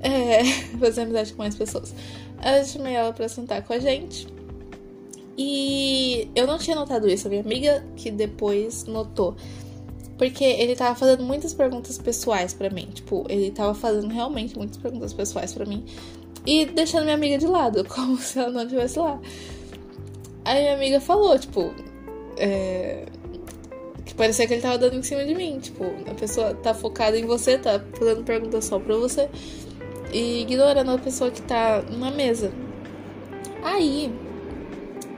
é, 0.00 0.44
fazer 0.78 1.02
amizade 1.02 1.32
com 1.32 1.42
mais 1.42 1.54
pessoas. 1.54 1.94
Eu 2.44 2.64
chamei 2.64 2.94
ela 2.94 3.12
pra 3.12 3.28
sentar 3.28 3.62
com 3.62 3.72
a 3.72 3.78
gente. 3.78 4.26
E 5.36 6.30
eu 6.34 6.46
não 6.46 6.58
tinha 6.58 6.76
notado 6.76 7.08
isso, 7.08 7.26
a 7.26 7.30
minha 7.30 7.42
amiga 7.42 7.84
que 7.96 8.10
depois 8.10 8.84
notou. 8.84 9.36
Porque 10.20 10.44
ele 10.44 10.76
tava 10.76 10.94
fazendo 10.94 11.22
muitas 11.22 11.54
perguntas 11.54 11.96
pessoais 11.96 12.52
para 12.52 12.68
mim. 12.68 12.90
Tipo, 12.92 13.24
ele 13.26 13.50
tava 13.50 13.72
fazendo 13.72 14.08
realmente 14.08 14.54
muitas 14.54 14.76
perguntas 14.76 15.14
pessoais 15.14 15.54
para 15.54 15.64
mim. 15.64 15.82
E 16.44 16.66
deixando 16.66 17.04
minha 17.04 17.14
amiga 17.14 17.38
de 17.38 17.46
lado, 17.46 17.82
como 17.88 18.18
se 18.18 18.38
ela 18.38 18.50
não 18.50 18.64
estivesse 18.64 18.98
lá. 18.98 19.18
Aí 20.44 20.60
minha 20.60 20.74
amiga 20.74 21.00
falou, 21.00 21.38
tipo. 21.38 21.72
É... 22.36 23.06
Que 24.04 24.12
parecia 24.12 24.46
que 24.46 24.52
ele 24.52 24.60
tava 24.60 24.76
dando 24.76 24.96
em 24.96 25.02
cima 25.02 25.24
de 25.24 25.34
mim. 25.34 25.58
Tipo, 25.58 25.84
a 26.06 26.12
pessoa 26.12 26.52
tá 26.52 26.74
focada 26.74 27.18
em 27.18 27.24
você, 27.24 27.56
tá 27.56 27.82
fazendo 27.98 28.22
perguntas 28.22 28.66
só 28.66 28.78
pra 28.78 28.96
você. 28.96 29.26
E 30.12 30.42
ignorando 30.42 30.90
a 30.90 30.98
pessoa 30.98 31.30
que 31.30 31.40
tá 31.40 31.82
na 31.96 32.10
mesa. 32.10 32.52
Aí 33.62 34.12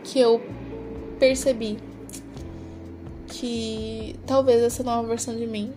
que 0.05 0.21
eu 0.21 0.41
percebi 1.19 1.77
que 3.43 4.15
talvez 4.25 4.63
essa 4.63 4.85
nova 4.85 5.09
versão 5.09 5.37
de 5.37 5.49
mim 5.49 5.73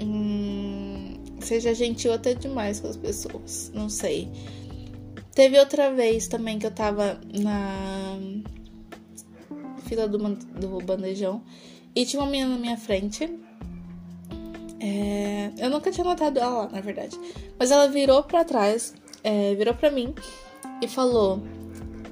hum, 0.00 1.18
seja 1.38 1.74
gentil 1.74 2.14
até 2.14 2.32
demais 2.32 2.80
com 2.80 2.88
as 2.88 2.96
pessoas. 2.96 3.70
Não 3.74 3.90
sei. 3.90 4.26
Teve 5.34 5.58
outra 5.58 5.92
vez 5.92 6.28
também 6.28 6.58
que 6.58 6.64
eu 6.64 6.70
tava 6.70 7.20
na 7.38 8.18
fila 9.84 10.08
do, 10.08 10.16
do 10.16 10.78
bandejão 10.78 11.42
e 11.94 12.06
tinha 12.06 12.22
uma 12.22 12.30
menina 12.30 12.54
na 12.54 12.58
minha 12.58 12.78
frente. 12.78 13.30
É, 14.80 15.50
eu 15.58 15.68
nunca 15.68 15.90
tinha 15.90 16.04
notado 16.04 16.38
ela 16.38 16.62
lá, 16.62 16.68
na 16.70 16.80
verdade. 16.80 17.20
Mas 17.58 17.70
ela 17.70 17.86
virou 17.86 18.22
para 18.22 18.44
trás, 18.44 18.94
é, 19.22 19.54
virou 19.56 19.74
para 19.74 19.90
mim 19.90 20.14
e 20.80 20.88
falou: 20.88 21.42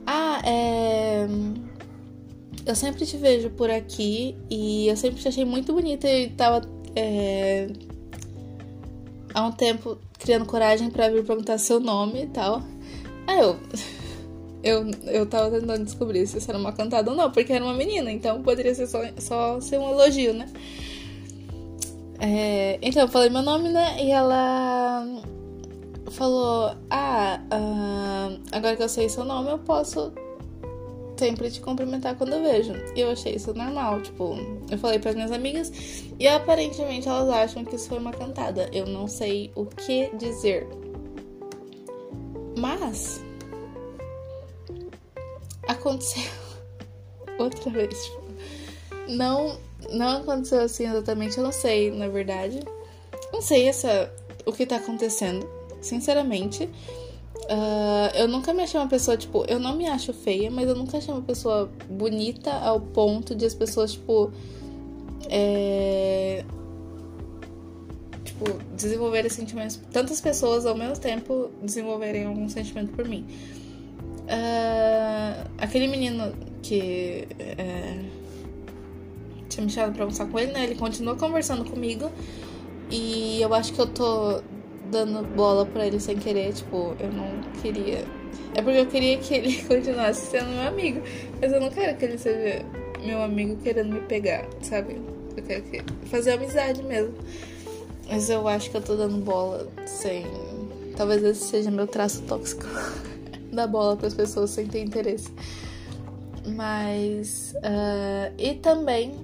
Ah, 0.06 0.42
é. 0.44 1.26
Eu 2.66 2.74
sempre 2.74 3.06
te 3.06 3.16
vejo 3.16 3.50
por 3.50 3.70
aqui 3.70 4.36
e 4.50 4.88
eu 4.88 4.96
sempre 4.96 5.20
te 5.20 5.28
achei 5.28 5.44
muito 5.44 5.72
bonita 5.72 6.08
e 6.08 6.28
tava. 6.30 6.62
É, 6.94 7.68
há 9.32 9.46
um 9.46 9.52
tempo 9.52 9.98
criando 10.18 10.44
coragem 10.44 10.90
para 10.90 11.08
vir 11.08 11.24
perguntar 11.24 11.58
seu 11.58 11.80
nome 11.80 12.24
e 12.24 12.26
tal. 12.26 12.62
Aí 13.26 13.40
eu. 13.40 13.56
Eu, 14.62 14.90
eu 15.06 15.24
tava 15.24 15.58
tentando 15.58 15.86
descobrir 15.86 16.26
se 16.26 16.36
isso 16.36 16.50
era 16.50 16.58
uma 16.58 16.70
cantada 16.70 17.10
ou 17.10 17.16
não, 17.16 17.30
porque 17.30 17.50
era 17.50 17.64
uma 17.64 17.72
menina, 17.72 18.12
então 18.12 18.42
poderia 18.42 18.74
ser 18.74 18.86
só, 18.86 18.98
só 19.16 19.58
ser 19.58 19.78
um 19.78 19.90
elogio, 19.90 20.34
né? 20.34 20.46
É, 22.18 22.78
então 22.82 23.00
eu 23.00 23.08
falei 23.08 23.30
meu 23.30 23.40
nome, 23.40 23.70
né? 23.70 23.96
E 24.04 24.10
ela 24.10 25.06
falou: 26.10 26.76
Ah, 26.90 27.40
uh, 27.50 28.40
agora 28.52 28.76
que 28.76 28.82
eu 28.82 28.88
sei 28.90 29.08
seu 29.08 29.24
nome, 29.24 29.50
eu 29.50 29.58
posso 29.58 30.12
sempre 31.20 31.50
te 31.50 31.60
cumprimentar 31.60 32.16
quando 32.16 32.32
eu 32.32 32.42
vejo. 32.42 32.72
E 32.96 33.00
eu 33.00 33.10
achei 33.10 33.34
isso 33.34 33.52
normal, 33.52 34.00
tipo, 34.00 34.34
eu 34.70 34.78
falei 34.78 34.98
para 34.98 35.12
minhas 35.12 35.30
amigas 35.30 35.70
e 36.18 36.26
aparentemente 36.26 37.06
elas 37.06 37.28
acham 37.28 37.62
que 37.62 37.76
isso 37.76 37.88
foi 37.88 37.98
uma 37.98 38.10
cantada. 38.10 38.70
Eu 38.72 38.86
não 38.86 39.06
sei 39.06 39.52
o 39.54 39.66
que 39.66 40.10
dizer. 40.16 40.66
Mas 42.58 43.22
aconteceu 45.68 46.22
outra 47.38 47.70
vez. 47.70 48.04
Tipo, 48.04 48.22
não, 49.08 49.58
não 49.90 50.22
aconteceu 50.22 50.62
assim 50.62 50.86
exatamente, 50.86 51.36
eu 51.36 51.44
não 51.44 51.52
sei, 51.52 51.90
na 51.90 52.08
verdade. 52.08 52.60
Não 53.30 53.42
sei 53.42 53.68
essa, 53.68 54.10
o 54.46 54.52
que 54.52 54.64
tá 54.64 54.76
acontecendo, 54.76 55.46
sinceramente. 55.82 56.68
Uh, 57.50 58.14
eu 58.14 58.28
nunca 58.28 58.54
me 58.54 58.62
achei 58.62 58.78
uma 58.78 58.86
pessoa, 58.86 59.16
tipo, 59.16 59.44
eu 59.48 59.58
não 59.58 59.76
me 59.76 59.84
acho 59.88 60.12
feia, 60.12 60.48
mas 60.52 60.68
eu 60.68 60.76
nunca 60.76 60.98
achei 60.98 61.12
uma 61.12 61.22
pessoa 61.22 61.68
bonita 61.88 62.52
ao 62.52 62.80
ponto 62.80 63.34
de 63.34 63.44
as 63.44 63.54
pessoas, 63.54 63.92
tipo. 63.94 64.30
É, 65.28 66.44
tipo, 68.22 68.44
desenvolverem 68.76 69.28
sentimentos. 69.28 69.80
Tantas 69.92 70.20
pessoas 70.20 70.64
ao 70.64 70.76
mesmo 70.76 70.96
tempo 70.96 71.50
desenvolverem 71.60 72.24
algum 72.24 72.48
sentimento 72.48 72.92
por 72.92 73.08
mim. 73.08 73.26
Uh, 74.26 75.50
aquele 75.58 75.88
menino 75.88 76.32
que 76.62 77.26
uh, 77.32 78.10
tinha 79.48 79.64
me 79.64 79.72
chamado 79.72 79.92
pra 79.92 80.04
almoçar 80.04 80.26
com 80.26 80.38
ele, 80.38 80.52
né? 80.52 80.62
Ele 80.62 80.76
continua 80.76 81.16
conversando 81.16 81.64
comigo. 81.64 82.12
E 82.92 83.42
eu 83.42 83.52
acho 83.52 83.72
que 83.72 83.80
eu 83.80 83.88
tô 83.88 84.40
dando 84.90 85.26
bola 85.34 85.64
pra 85.66 85.86
ele 85.86 86.00
sem 86.00 86.18
querer. 86.18 86.52
Tipo, 86.52 86.94
eu 86.98 87.12
não 87.12 87.40
queria. 87.62 88.04
É 88.54 88.62
porque 88.62 88.78
eu 88.78 88.86
queria 88.86 89.18
que 89.18 89.34
ele 89.34 89.62
continuasse 89.64 90.26
sendo 90.26 90.48
meu 90.48 90.68
amigo. 90.68 91.02
Mas 91.40 91.52
eu 91.52 91.60
não 91.60 91.70
quero 91.70 91.96
que 91.96 92.04
ele 92.04 92.18
seja 92.18 92.64
meu 93.04 93.22
amigo 93.22 93.56
querendo 93.62 93.92
me 93.94 94.00
pegar, 94.00 94.46
sabe? 94.62 95.00
Eu 95.36 95.42
quero 95.42 95.64
fazer 96.06 96.32
amizade 96.32 96.82
mesmo. 96.82 97.14
Mas 98.08 98.28
eu 98.28 98.46
acho 98.48 98.70
que 98.70 98.76
eu 98.76 98.82
tô 98.82 98.96
dando 98.96 99.18
bola 99.18 99.68
sem. 99.86 100.26
Talvez 100.96 101.22
esse 101.22 101.48
seja 101.48 101.70
meu 101.70 101.86
traço 101.86 102.22
tóxico. 102.22 102.66
Dar 103.52 103.66
bola 103.66 103.96
para 103.96 104.08
as 104.08 104.14
pessoas 104.14 104.50
sem 104.50 104.66
ter 104.66 104.82
interesse. 104.82 105.32
Mas. 106.54 107.54
Uh, 107.56 108.34
e 108.36 108.54
também 108.54 109.14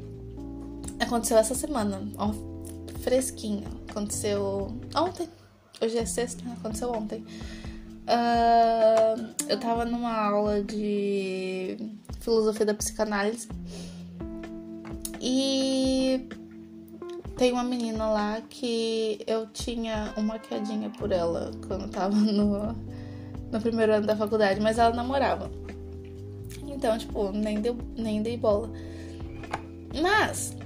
aconteceu 1.01 1.37
essa 1.37 1.55
semana. 1.55 2.09
Ó, 2.17 2.33
fresquinho. 3.01 3.65
Aconteceu 3.89 4.69
ontem. 4.95 5.29
Hoje 5.81 5.99
é 5.99 6.07
sexta, 6.07 6.43
aconteceu 6.53 6.91
ontem. 6.91 7.25
Uh, 8.09 9.35
eu 9.49 9.61
tava 9.61 9.85
numa 9.85 10.17
aula 10.17 10.63
de 10.63 11.77
filosofia 12.21 12.65
da 12.65 12.75
psicanálise 12.75 13.49
e 15.21 16.27
tem 17.37 17.53
uma 17.53 17.63
menina 17.65 18.07
lá 18.07 18.41
que 18.49 19.19
eu 19.27 19.47
tinha 19.49 20.15
uma 20.17 20.39
quedinha 20.39 20.89
por 20.91 21.13
ela 21.13 21.51
quando 21.67 21.83
eu 21.83 21.91
tava 21.91 22.15
no, 22.17 22.73
no 23.53 23.61
primeiro 23.61 23.93
ano 23.93 24.07
da 24.07 24.17
faculdade, 24.17 24.61
mas 24.61 24.79
ela 24.79 24.95
namorava. 24.95 25.51
Então, 26.67 26.97
tipo, 26.97 27.33
nem, 27.33 27.61
deu, 27.61 27.77
nem 27.97 28.23
dei 28.23 28.37
bola. 28.37 28.71
Mas, 30.01 30.57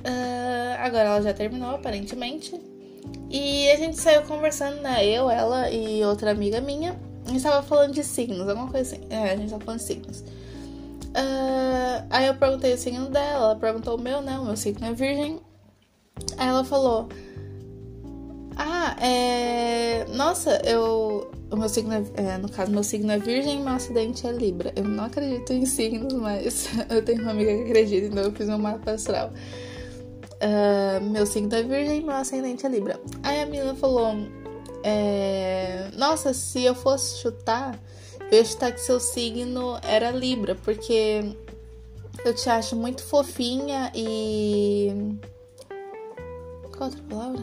uh, 0.00 0.78
agora 0.78 1.04
ela 1.04 1.22
já 1.22 1.32
terminou, 1.32 1.70
aparentemente. 1.70 2.60
E 3.30 3.70
a 3.70 3.76
gente 3.76 4.00
saiu 4.00 4.22
conversando, 4.22 4.80
né? 4.80 5.06
Eu, 5.06 5.30
ela 5.30 5.70
e 5.70 6.02
outra 6.04 6.30
amiga 6.30 6.60
minha. 6.60 6.98
A 7.26 7.30
gente 7.30 7.42
tava 7.42 7.62
falando 7.62 7.92
de 7.92 8.02
signos, 8.02 8.48
alguma 8.48 8.70
coisa 8.70 8.94
assim. 8.94 9.06
É, 9.10 9.32
a 9.32 9.36
gente 9.36 9.50
tava 9.50 9.62
falando 9.62 9.80
de 9.80 9.86
signos. 9.86 10.24
Uh, 11.08 12.06
aí 12.10 12.26
eu 12.26 12.34
perguntei 12.34 12.72
o 12.72 12.78
signo 12.78 13.10
dela, 13.10 13.44
ela 13.44 13.56
perguntou 13.56 13.96
o 13.96 14.00
meu, 14.00 14.22
né? 14.22 14.38
O 14.38 14.44
meu 14.44 14.56
signo 14.56 14.86
é 14.86 14.92
virgem. 14.92 15.40
Aí 16.36 16.48
ela 16.48 16.64
falou: 16.64 17.08
Ah, 18.56 18.96
é. 19.00 20.06
Nossa, 20.14 20.62
eu. 20.64 21.30
O 21.50 21.56
meu 21.56 21.68
signo 21.68 21.92
é, 21.94 22.02
é, 22.14 22.38
No 22.38 22.48
caso, 22.50 22.70
meu 22.70 22.84
signo 22.84 23.10
é 23.10 23.18
virgem 23.18 23.62
meu 23.62 23.72
acidente 23.72 24.26
é 24.26 24.32
Libra. 24.32 24.72
Eu 24.76 24.84
não 24.84 25.04
acredito 25.04 25.52
em 25.52 25.64
signos, 25.64 26.12
mas 26.14 26.68
eu 26.90 27.02
tenho 27.04 27.22
uma 27.22 27.30
amiga 27.30 27.54
que 27.54 27.62
acredita, 27.62 28.06
então 28.06 28.22
eu 28.22 28.32
fiz 28.32 28.48
um 28.48 28.58
mapa 28.58 28.92
astral. 28.92 29.32
Uh, 30.40 31.02
meu 31.02 31.26
signo 31.26 31.52
é 31.52 31.62
virgem 31.64 32.00
meu 32.04 32.14
ascendente 32.14 32.64
é 32.64 32.68
Libra. 32.68 33.00
Aí 33.22 33.42
a 33.42 33.46
menina 33.46 33.74
falou: 33.74 34.14
é, 34.84 35.90
Nossa, 35.96 36.32
se 36.32 36.62
eu 36.62 36.74
fosse 36.74 37.18
chutar, 37.18 37.78
eu 38.30 38.38
ia 38.38 38.44
chutar 38.44 38.72
que 38.72 38.80
seu 38.80 39.00
signo 39.00 39.78
era 39.82 40.10
Libra, 40.12 40.54
porque 40.54 41.34
eu 42.24 42.34
te 42.34 42.48
acho 42.48 42.76
muito 42.76 43.02
fofinha 43.02 43.90
e. 43.94 45.16
Qual 46.76 46.90
outra 46.90 47.02
palavra? 47.08 47.42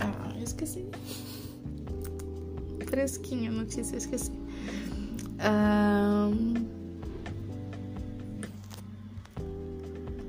Ah, 0.00 0.34
eu 0.36 0.42
esqueci. 0.42 0.84
Fresquinha 2.86 3.52
notícia, 3.52 3.94
eu 3.94 3.98
esqueci. 3.98 4.32
Um... 5.38 6.67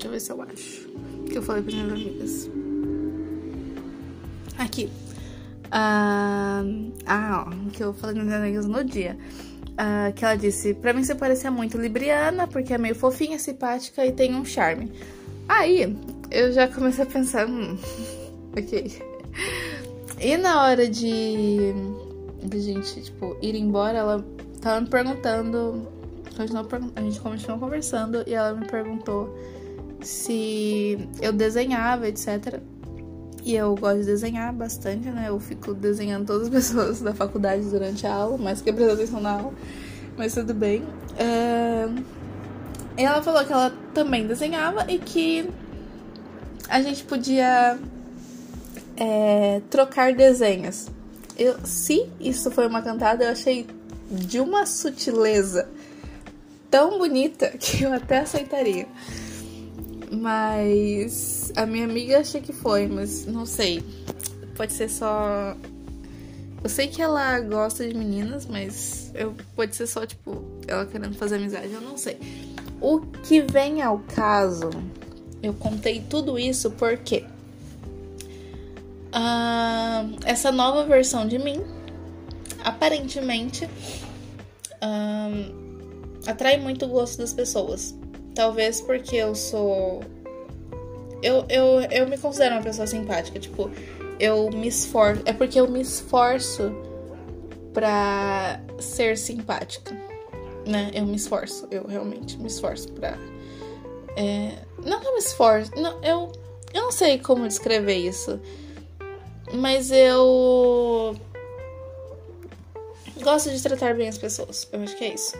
eu 0.09 0.13
ver 0.13 0.19
se 0.19 0.31
eu 0.31 0.41
acho. 0.41 0.89
Que 1.29 1.37
eu 1.37 1.41
falei 1.41 1.61
para 1.61 1.73
minhas 1.73 1.91
amigas. 1.91 2.49
Aqui. 4.57 4.89
Uh... 5.65 6.91
Ah, 7.05 7.47
ó, 7.47 7.69
que 7.71 7.83
eu 7.83 7.93
falei 7.93 8.15
para 8.15 8.23
minhas 8.23 8.41
amigas 8.41 8.65
no 8.65 8.83
dia 8.83 9.17
uh, 9.79 10.13
que 10.13 10.25
ela 10.25 10.35
disse: 10.35 10.73
Pra 10.73 10.93
mim 10.93 11.03
você 11.03 11.15
parecia 11.15 11.49
muito 11.49 11.77
libriana, 11.77 12.45
porque 12.47 12.73
é 12.73 12.77
meio 12.77 12.95
fofinha, 12.95 13.39
simpática 13.39 14.05
e 14.05 14.11
tem 14.11 14.35
um 14.35 14.43
charme. 14.43 14.91
Aí 15.47 15.95
eu 16.29 16.51
já 16.51 16.67
comecei 16.67 17.03
a 17.03 17.07
pensar: 17.07 17.47
hum, 17.47 17.77
ok. 18.57 19.01
E 20.19 20.35
na 20.35 20.63
hora 20.63 20.87
de, 20.87 21.73
de 22.43 22.59
gente, 22.59 23.01
tipo, 23.01 23.37
ir 23.41 23.55
embora, 23.55 23.99
ela 23.99 24.25
tava 24.61 24.81
me 24.81 24.87
perguntando. 24.87 25.87
A 26.95 27.01
gente 27.01 27.19
continuou 27.19 27.59
conversando 27.59 28.23
e 28.25 28.33
ela 28.33 28.53
me 28.53 28.65
perguntou 28.65 29.35
se 30.01 31.09
eu 31.21 31.33
desenhava, 31.33 32.07
etc. 32.07 32.59
E 33.43 33.55
eu 33.55 33.75
gosto 33.75 33.99
de 33.99 34.05
desenhar 34.05 34.53
bastante, 34.53 35.09
né? 35.09 35.25
Eu 35.29 35.39
fico 35.39 35.73
desenhando 35.73 36.27
todas 36.27 36.43
as 36.43 36.49
pessoas 36.53 37.01
da 37.01 37.13
faculdade 37.13 37.63
durante 37.63 38.05
a 38.05 38.13
aula, 38.13 38.37
mais 38.37 38.61
que 38.61 38.71
prestando 38.71 39.01
atenção 39.01 39.21
na 39.21 39.31
aula. 39.31 39.53
Mas 40.17 40.33
tudo 40.33 40.53
bem. 40.53 40.83
É... 41.17 41.87
E 42.97 43.03
ela 43.03 43.21
falou 43.23 43.45
que 43.45 43.53
ela 43.53 43.73
também 43.93 44.27
desenhava 44.27 44.85
e 44.91 44.99
que 44.99 45.49
a 46.67 46.81
gente 46.81 47.03
podia 47.05 47.79
é, 48.97 49.61
trocar 49.69 50.13
desenhos. 50.13 50.87
Eu, 51.37 51.57
se 51.63 52.09
isso 52.19 52.51
foi 52.51 52.67
uma 52.67 52.81
cantada, 52.81 53.23
eu 53.23 53.31
achei 53.31 53.65
de 54.11 54.41
uma 54.41 54.65
sutileza 54.65 55.69
tão 56.69 56.97
bonita 56.97 57.49
que 57.57 57.83
eu 57.83 57.93
até 57.93 58.19
aceitaria. 58.19 58.87
Mas 60.11 61.51
a 61.55 61.65
minha 61.65 61.85
amiga 61.85 62.19
achei 62.19 62.41
que 62.41 62.51
foi, 62.51 62.87
mas 62.87 63.25
não 63.25 63.45
sei. 63.45 63.83
Pode 64.55 64.73
ser 64.73 64.89
só. 64.89 65.55
Eu 66.63 66.69
sei 66.69 66.87
que 66.87 67.01
ela 67.01 67.39
gosta 67.39 67.87
de 67.87 67.95
meninas, 67.95 68.45
mas 68.45 69.11
eu 69.13 69.33
pode 69.55 69.75
ser 69.75 69.87
só, 69.87 70.05
tipo, 70.05 70.43
ela 70.67 70.85
querendo 70.85 71.15
fazer 71.15 71.35
amizade, 71.35 71.71
eu 71.71 71.81
não 71.81 71.97
sei. 71.97 72.17
O 72.81 72.99
que 72.99 73.41
vem 73.41 73.81
ao 73.81 73.99
caso, 73.99 74.69
eu 75.41 75.53
contei 75.53 76.03
tudo 76.09 76.37
isso 76.37 76.71
porque 76.71 77.25
uh, 79.09 80.19
essa 80.25 80.51
nova 80.51 80.85
versão 80.85 81.27
de 81.27 81.37
mim, 81.37 81.61
aparentemente, 82.63 83.65
uh, 83.65 83.69
atrai 86.27 86.57
muito 86.57 86.85
o 86.85 86.89
gosto 86.89 87.19
das 87.19 87.33
pessoas. 87.33 87.95
Talvez 88.35 88.81
porque 88.81 89.15
eu 89.15 89.35
sou. 89.35 90.01
Eu, 91.21 91.45
eu, 91.49 91.81
eu 91.91 92.07
me 92.07 92.17
considero 92.17 92.55
uma 92.55 92.63
pessoa 92.63 92.87
simpática. 92.87 93.39
Tipo, 93.39 93.69
eu 94.19 94.49
me 94.49 94.67
esforço. 94.67 95.21
É 95.25 95.33
porque 95.33 95.59
eu 95.59 95.67
me 95.67 95.81
esforço 95.81 96.71
pra 97.73 98.61
ser 98.79 99.17
simpática. 99.17 99.95
Né? 100.65 100.91
Eu 100.93 101.05
me 101.05 101.15
esforço. 101.15 101.67
Eu 101.71 101.85
realmente 101.87 102.37
me 102.37 102.47
esforço 102.47 102.91
pra. 102.93 103.17
É... 104.15 104.53
Não 104.85 104.99
que 104.99 105.07
eu 105.07 105.13
me 105.13 105.19
esforço. 105.19 105.71
Não, 105.75 106.01
eu, 106.03 106.31
eu 106.73 106.81
não 106.81 106.91
sei 106.91 107.19
como 107.19 107.47
descrever 107.47 107.95
isso. 107.95 108.39
Mas 109.53 109.91
eu. 109.91 111.15
Gosto 113.21 113.49
de 113.49 113.61
tratar 113.61 113.95
bem 113.95 114.07
as 114.07 114.17
pessoas. 114.17 114.67
Eu 114.71 114.81
acho 114.81 114.95
que 114.95 115.03
é 115.03 115.13
isso. 115.13 115.35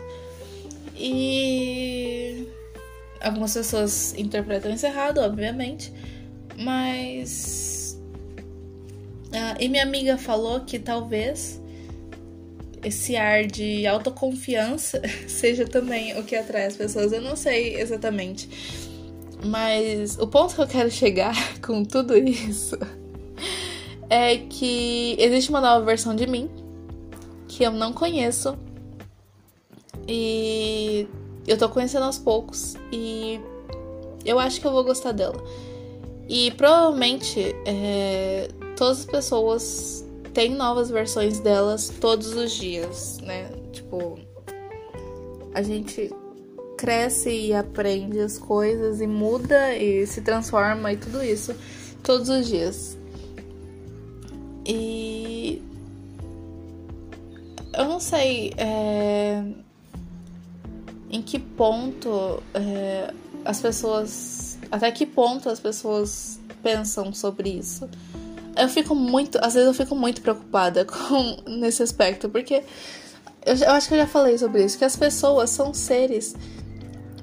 E 0.94 2.19
algumas 3.20 3.54
pessoas 3.54 4.14
interpretam 4.14 4.72
isso 4.72 4.86
errado, 4.86 5.18
obviamente, 5.18 5.92
mas. 6.58 7.98
Ah, 9.32 9.56
e 9.60 9.68
minha 9.68 9.84
amiga 9.84 10.18
falou 10.18 10.60
que 10.60 10.78
talvez 10.78 11.60
esse 12.82 13.14
ar 13.16 13.46
de 13.46 13.86
autoconfiança 13.86 15.00
seja 15.28 15.66
também 15.66 16.18
o 16.18 16.24
que 16.24 16.34
atrai 16.34 16.66
as 16.66 16.76
pessoas. 16.76 17.12
Eu 17.12 17.20
não 17.20 17.36
sei 17.36 17.76
exatamente. 17.76 18.48
Mas 19.44 20.18
o 20.18 20.26
ponto 20.26 20.54
que 20.54 20.60
eu 20.60 20.66
quero 20.66 20.90
chegar 20.90 21.34
com 21.62 21.84
tudo 21.84 22.16
isso 22.16 22.76
é 24.10 24.36
que 24.36 25.16
existe 25.18 25.50
uma 25.50 25.60
nova 25.60 25.84
versão 25.84 26.14
de 26.14 26.26
mim 26.26 26.50
que 27.48 27.64
eu 27.64 27.70
não 27.70 27.92
conheço. 27.92 28.56
E 30.08 31.06
eu 31.46 31.56
tô 31.56 31.68
conhecendo 31.68 32.04
aos 32.04 32.18
poucos 32.18 32.76
e 32.92 33.40
eu 34.24 34.38
acho 34.38 34.60
que 34.60 34.66
eu 34.66 34.72
vou 34.72 34.84
gostar 34.84 35.12
dela. 35.12 35.42
E 36.28 36.50
provavelmente 36.52 37.54
é, 37.66 38.48
todas 38.76 39.00
as 39.00 39.04
pessoas 39.06 40.04
têm 40.32 40.54
novas 40.54 40.90
versões 40.90 41.40
delas 41.40 41.92
todos 42.00 42.34
os 42.34 42.52
dias, 42.52 43.18
né? 43.18 43.50
Tipo, 43.72 44.18
a 45.54 45.62
gente 45.62 46.12
cresce 46.78 47.30
e 47.30 47.52
aprende 47.52 48.20
as 48.20 48.38
coisas 48.38 49.00
e 49.00 49.06
muda 49.06 49.76
e 49.76 50.06
se 50.06 50.22
transforma 50.22 50.92
e 50.92 50.96
tudo 50.96 51.22
isso 51.22 51.54
todos 52.02 52.28
os 52.28 52.46
dias. 52.46 52.96
E 54.64 55.60
eu 57.74 57.84
não 57.86 57.98
sei. 57.98 58.52
É 58.56 59.42
em 61.10 61.20
que 61.20 61.38
ponto 61.38 62.42
é, 62.54 63.12
as 63.44 63.60
pessoas. 63.60 64.58
Até 64.70 64.90
que 64.92 65.04
ponto 65.04 65.48
as 65.48 65.58
pessoas 65.58 66.38
pensam 66.62 67.12
sobre 67.12 67.50
isso. 67.50 67.88
Eu 68.56 68.68
fico 68.68 68.94
muito. 68.94 69.38
Às 69.42 69.54
vezes 69.54 69.66
eu 69.66 69.74
fico 69.74 69.94
muito 69.96 70.20
preocupada 70.20 70.84
com 70.86 71.36
nesse 71.46 71.82
aspecto, 71.82 72.28
porque 72.28 72.62
eu, 73.44 73.56
eu 73.56 73.70
acho 73.72 73.88
que 73.88 73.94
eu 73.94 73.98
já 73.98 74.06
falei 74.06 74.38
sobre 74.38 74.64
isso, 74.64 74.78
que 74.78 74.84
as 74.84 74.96
pessoas 74.96 75.50
são 75.50 75.74
seres 75.74 76.34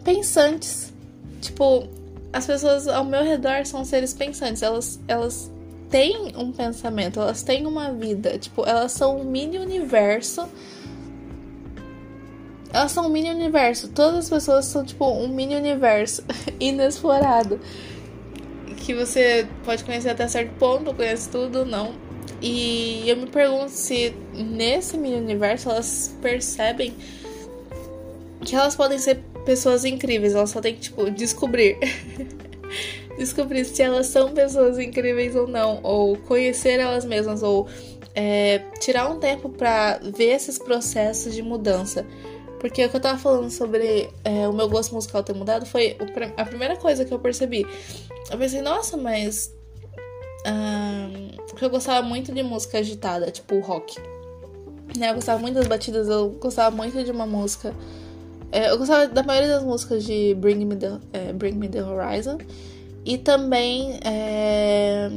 pensantes. 0.04 0.93
Tipo, 1.41 1.88
as 2.34 2.45
pessoas 2.45 2.88
ao 2.88 3.06
meu 3.06 3.23
redor 3.23 3.65
são 3.65 3.86
seres 3.86 4.13
pensantes. 4.13 4.62
Elas, 4.62 5.00
elas 5.08 5.52
têm 5.89 6.34
um 6.36 6.52
pensamento, 6.52 7.19
elas 7.19 7.43
têm 7.43 7.65
uma 7.65 7.91
vida. 7.91 8.38
Tipo, 8.38 8.65
elas 8.65 8.91
são 8.91 9.21
um 9.21 9.23
mini 9.23 9.58
universo. 9.58 10.47
Elas 12.71 12.91
são 12.91 13.08
um 13.08 13.10
mini 13.10 13.30
universo. 13.30 13.89
Todas 13.89 14.25
as 14.25 14.30
pessoas 14.30 14.65
são, 14.65 14.84
tipo, 14.84 15.06
um 15.06 15.27
mini 15.27 15.56
universo 15.56 16.23
inexplorado. 16.60 17.60
Que 18.77 18.93
você 18.93 19.47
pode 19.63 19.84
conhecer 19.84 20.10
até 20.10 20.27
certo 20.27 20.53
ponto, 20.58 20.93
conhece 20.93 21.30
tudo, 21.30 21.65
não. 21.65 21.93
E 22.41 23.10
eu 23.10 23.17
me 23.17 23.27
pergunto 23.27 23.69
se 23.69 24.13
nesse 24.34 24.97
mini 24.97 25.17
universo 25.17 25.69
elas 25.69 26.15
percebem 26.21 26.93
que 28.45 28.56
elas 28.56 28.75
podem 28.75 28.99
ser 28.99 29.23
pessoas 29.45 29.84
incríveis, 29.84 30.36
elas 30.36 30.49
só 30.51 30.62
tem 30.62 30.75
que, 30.75 30.82
tipo, 30.82 31.10
descobrir. 31.10 31.77
descobrir 33.17 33.65
se 33.65 33.82
elas 33.82 34.08
são 34.08 34.34
pessoas 34.34 34.77
incríveis 34.77 35.36
ou 35.36 35.47
não, 35.47 35.80
ou 35.84 36.15
conhecer 36.17 36.80
elas 36.80 37.03
mesmas, 37.03 37.41
ou 37.41 37.67
é, 38.13 38.60
tirar 38.80 39.10
um 39.10 39.19
tempo 39.19 39.49
para 39.49 39.99
ver 40.15 40.36
esses 40.36 40.60
processos 40.60 41.34
de 41.34 41.41
mudança. 41.41 42.06
Porque 42.59 42.85
o 42.85 42.89
que 42.89 42.95
eu 42.95 42.99
tava 42.99 43.17
falando 43.19 43.49
sobre 43.49 44.09
é, 44.23 44.47
o 44.47 44.53
meu 44.53 44.67
gosto 44.67 44.93
musical 44.95 45.23
ter 45.23 45.33
mudado 45.33 45.65
foi 45.65 45.97
a 46.35 46.45
primeira 46.45 46.75
coisa 46.75 47.05
que 47.05 47.13
eu 47.13 47.19
percebi. 47.19 47.65
Eu 48.31 48.37
pensei, 48.37 48.61
nossa, 48.61 48.97
mas. 48.97 49.53
porque 51.47 51.65
eu 51.65 51.69
gostava 51.69 52.05
muito 52.05 52.31
de 52.31 52.41
música 52.43 52.79
agitada, 52.79 53.29
tipo 53.31 53.59
rock. 53.59 53.99
Né? 54.97 55.11
Eu 55.11 55.15
gostava 55.15 55.39
muito 55.39 55.55
das 55.55 55.67
batidas, 55.67 56.07
eu 56.07 56.29
gostava 56.31 56.75
muito 56.75 57.03
de 57.03 57.11
uma 57.11 57.25
música. 57.25 57.73
É, 58.51 58.71
eu 58.71 58.77
gostava 58.77 59.07
da 59.07 59.23
maioria 59.23 59.49
das 59.49 59.63
músicas 59.63 60.03
de 60.03 60.33
Bring 60.35 60.65
Me 60.65 60.75
the, 60.75 60.99
é, 61.13 61.33
Bring 61.33 61.53
Me 61.53 61.67
the 61.67 61.83
Horizon. 61.83 62.37
E 63.05 63.17
também 63.17 63.99
é, 64.03 65.09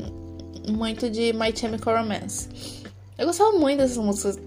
muito 0.68 1.08
de 1.08 1.32
My 1.32 1.56
Chemical 1.56 1.96
Romance. 1.96 2.48
Eu 3.16 3.26
gostava 3.26 3.52
muito 3.52 3.78
dessas 3.78 3.98
músicas 3.98 4.38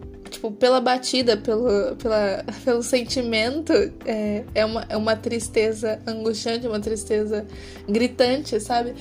tipo, 0.43 0.51
pela 0.51 0.81
batida, 0.81 1.37
pelo, 1.37 1.95
pela, 1.95 2.43
pelo 2.65 2.83
sentimento, 2.83 3.71
é, 4.05 4.43
é, 4.53 4.65
uma, 4.65 4.85
é 4.89 4.97
uma 4.97 5.15
tristeza 5.15 5.99
angustiante, 6.05 6.67
uma 6.67 6.79
tristeza 6.79 7.45
gritante, 7.87 8.59
sabe? 8.59 8.93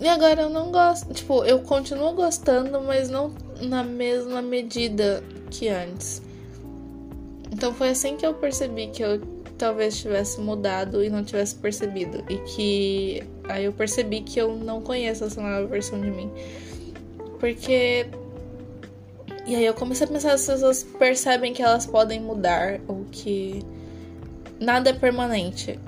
E 0.00 0.08
agora 0.08 0.42
eu 0.42 0.50
não 0.50 0.70
gosto, 0.70 1.12
tipo, 1.12 1.44
eu 1.44 1.58
continuo 1.60 2.12
gostando, 2.12 2.80
mas 2.80 3.10
não 3.10 3.32
na 3.60 3.82
mesma 3.82 4.40
medida 4.40 5.22
que 5.50 5.68
antes. 5.68 6.22
Então 7.52 7.74
foi 7.74 7.90
assim 7.90 8.16
que 8.16 8.24
eu 8.24 8.32
percebi 8.34 8.86
que 8.88 9.02
eu 9.02 9.20
talvez 9.58 9.98
tivesse 9.98 10.40
mudado 10.40 11.02
e 11.02 11.10
não 11.10 11.24
tivesse 11.24 11.56
percebido. 11.56 12.22
E 12.30 12.38
que 12.38 13.22
aí 13.48 13.64
eu 13.64 13.72
percebi 13.72 14.20
que 14.20 14.40
eu 14.40 14.54
não 14.56 14.80
conheço 14.80 15.24
essa 15.24 15.42
nova 15.42 15.66
versão 15.66 16.00
de 16.00 16.10
mim. 16.10 16.30
Porque 17.40 18.06
e 19.48 19.56
aí 19.56 19.64
eu 19.64 19.72
comecei 19.72 20.06
a 20.06 20.10
pensar 20.10 20.36
se 20.36 20.50
as 20.50 20.58
pessoas 20.58 20.82
percebem 20.98 21.54
que 21.54 21.62
elas 21.62 21.86
podem 21.86 22.20
mudar 22.20 22.80
ou 22.86 23.06
que 23.10 23.64
nada 24.60 24.90
é 24.90 24.92
permanente 24.92 25.80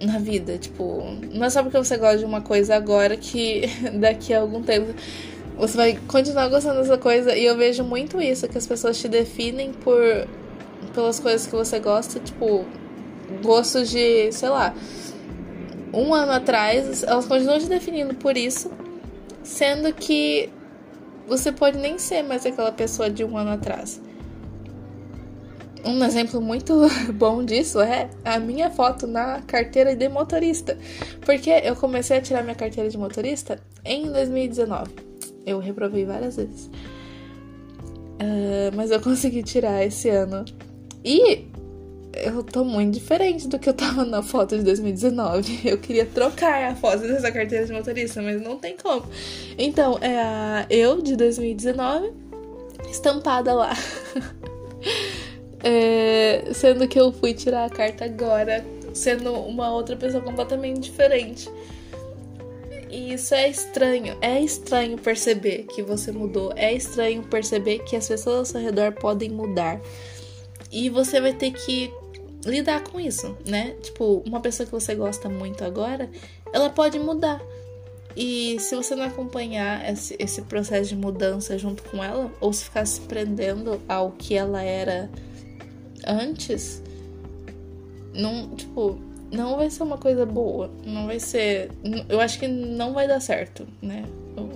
na 0.00 0.18
vida. 0.18 0.58
Tipo, 0.58 1.04
não 1.32 1.46
é 1.46 1.50
só 1.50 1.62
porque 1.62 1.78
você 1.78 1.96
gosta 1.96 2.18
de 2.18 2.24
uma 2.24 2.40
coisa 2.40 2.74
agora 2.74 3.16
que 3.16 3.62
daqui 4.00 4.34
a 4.34 4.40
algum 4.40 4.64
tempo 4.64 4.92
você 5.56 5.76
vai 5.76 5.98
continuar 6.08 6.48
gostando 6.48 6.80
dessa 6.80 6.98
coisa. 6.98 7.36
E 7.36 7.44
eu 7.44 7.56
vejo 7.56 7.84
muito 7.84 8.20
isso, 8.20 8.48
que 8.48 8.58
as 8.58 8.66
pessoas 8.66 8.98
te 8.98 9.06
definem 9.06 9.72
por 9.72 10.26
pelas 10.92 11.20
coisas 11.20 11.46
que 11.46 11.54
você 11.54 11.78
gosta, 11.78 12.18
tipo, 12.18 12.64
gostos 13.44 13.90
de, 13.90 14.32
sei 14.32 14.48
lá, 14.48 14.74
um 15.94 16.12
ano 16.12 16.32
atrás, 16.32 17.04
elas 17.04 17.26
continuam 17.26 17.60
te 17.60 17.66
definindo 17.66 18.12
por 18.16 18.36
isso, 18.36 18.72
sendo 19.44 19.92
que 19.92 20.50
você 21.30 21.52
pode 21.52 21.78
nem 21.78 21.96
ser 21.96 22.24
mais 22.24 22.44
aquela 22.44 22.72
pessoa 22.72 23.08
de 23.08 23.24
um 23.24 23.38
ano 23.38 23.52
atrás. 23.52 24.02
Um 25.84 26.04
exemplo 26.04 26.40
muito 26.40 26.74
bom 27.14 27.44
disso 27.44 27.80
é 27.80 28.10
a 28.24 28.40
minha 28.40 28.68
foto 28.68 29.06
na 29.06 29.40
carteira 29.42 29.94
de 29.94 30.08
motorista. 30.08 30.76
Porque 31.24 31.48
eu 31.48 31.76
comecei 31.76 32.18
a 32.18 32.20
tirar 32.20 32.42
minha 32.42 32.56
carteira 32.56 32.90
de 32.90 32.98
motorista 32.98 33.60
em 33.84 34.10
2019. 34.10 34.90
Eu 35.46 35.60
reprovei 35.60 36.04
várias 36.04 36.34
vezes. 36.34 36.66
Uh, 36.66 38.74
mas 38.74 38.90
eu 38.90 38.98
consegui 39.00 39.44
tirar 39.44 39.86
esse 39.86 40.08
ano. 40.08 40.44
E 41.04 41.46
eu 42.14 42.42
tô 42.42 42.64
muito 42.64 42.94
diferente 42.94 43.46
do 43.46 43.58
que 43.58 43.68
eu 43.68 43.74
tava 43.74 44.04
na 44.04 44.22
foto 44.22 44.56
de 44.56 44.64
2019. 44.64 45.60
Eu 45.64 45.78
queria 45.78 46.06
trocar 46.06 46.70
a 46.70 46.74
foto 46.74 47.00
dessa 47.00 47.30
carteira 47.30 47.66
de 47.66 47.72
motorista, 47.72 48.20
mas 48.20 48.40
não 48.40 48.56
tem 48.56 48.76
como. 48.76 49.04
Então, 49.56 49.98
é 50.00 50.18
a 50.18 50.66
eu 50.68 51.00
de 51.00 51.16
2019 51.16 52.12
estampada 52.90 53.54
lá. 53.54 53.72
é, 55.62 56.50
sendo 56.52 56.88
que 56.88 56.98
eu 56.98 57.12
fui 57.12 57.34
tirar 57.34 57.66
a 57.66 57.70
carta 57.70 58.04
agora, 58.04 58.64
sendo 58.92 59.32
uma 59.32 59.72
outra 59.72 59.96
pessoa 59.96 60.22
completamente 60.22 60.80
diferente. 60.80 61.48
E 62.90 63.12
isso 63.12 63.34
é 63.34 63.48
estranho. 63.48 64.16
É 64.20 64.40
estranho 64.40 64.98
perceber 64.98 65.64
que 65.64 65.80
você 65.80 66.10
mudou. 66.10 66.52
É 66.56 66.72
estranho 66.72 67.22
perceber 67.22 67.78
que 67.80 67.94
as 67.94 68.08
pessoas 68.08 68.36
ao 68.36 68.44
seu 68.44 68.60
redor 68.60 68.92
podem 68.92 69.30
mudar. 69.30 69.80
E 70.72 70.90
você 70.90 71.20
vai 71.20 71.32
ter 71.32 71.52
que 71.52 71.92
lidar 72.44 72.82
com 72.84 72.98
isso, 72.98 73.36
né? 73.46 73.76
Tipo, 73.82 74.22
uma 74.26 74.40
pessoa 74.40 74.66
que 74.66 74.72
você 74.72 74.94
gosta 74.94 75.28
muito 75.28 75.64
agora, 75.64 76.08
ela 76.52 76.70
pode 76.70 76.98
mudar. 76.98 77.40
E 78.16 78.58
se 78.58 78.74
você 78.74 78.94
não 78.94 79.04
acompanhar 79.04 79.88
esse, 79.88 80.16
esse 80.18 80.42
processo 80.42 80.88
de 80.88 80.96
mudança 80.96 81.56
junto 81.56 81.82
com 81.84 82.02
ela, 82.02 82.32
ou 82.40 82.52
se 82.52 82.64
ficar 82.64 82.84
se 82.86 83.00
prendendo 83.02 83.80
ao 83.88 84.12
que 84.12 84.34
ela 84.34 84.62
era 84.62 85.08
antes, 86.06 86.82
não, 88.12 88.50
tipo, 88.56 88.98
não 89.30 89.56
vai 89.56 89.70
ser 89.70 89.82
uma 89.84 89.98
coisa 89.98 90.26
boa. 90.26 90.70
Não 90.84 91.06
vai 91.06 91.20
ser. 91.20 91.70
Eu 92.08 92.20
acho 92.20 92.38
que 92.38 92.48
não 92.48 92.92
vai 92.92 93.06
dar 93.06 93.20
certo, 93.20 93.66
né? 93.80 94.04
Eu 94.36 94.50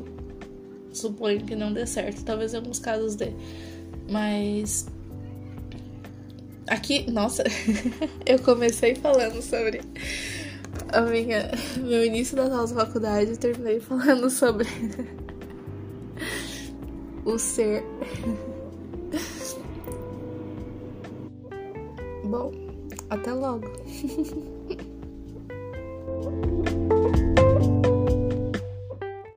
suponho 0.93 1.41
que 1.45 1.55
não 1.55 1.73
dê 1.73 1.87
certo. 1.87 2.25
Talvez 2.25 2.55
em 2.55 2.57
alguns 2.57 2.79
casos 2.79 3.15
dê. 3.15 3.33
Mas 4.09 4.87
Aqui, 6.67 7.11
nossa, 7.11 7.45
eu 8.25 8.39
comecei 8.39 8.95
falando 8.95 9.43
sobre 9.43 9.83
a 10.93 11.03
minha, 11.03 11.51
meu 11.79 12.05
início 12.05 12.37
da 12.37 12.49
nossa 12.49 12.75
faculdade 12.75 13.33
e 13.33 13.37
terminei 13.37 13.81
falando 13.81 14.31
sobre 14.31 14.67
o 17.25 17.39
ser. 17.39 17.85
Bom, 22.25 22.51
até 23.11 23.33
logo. 23.33 23.71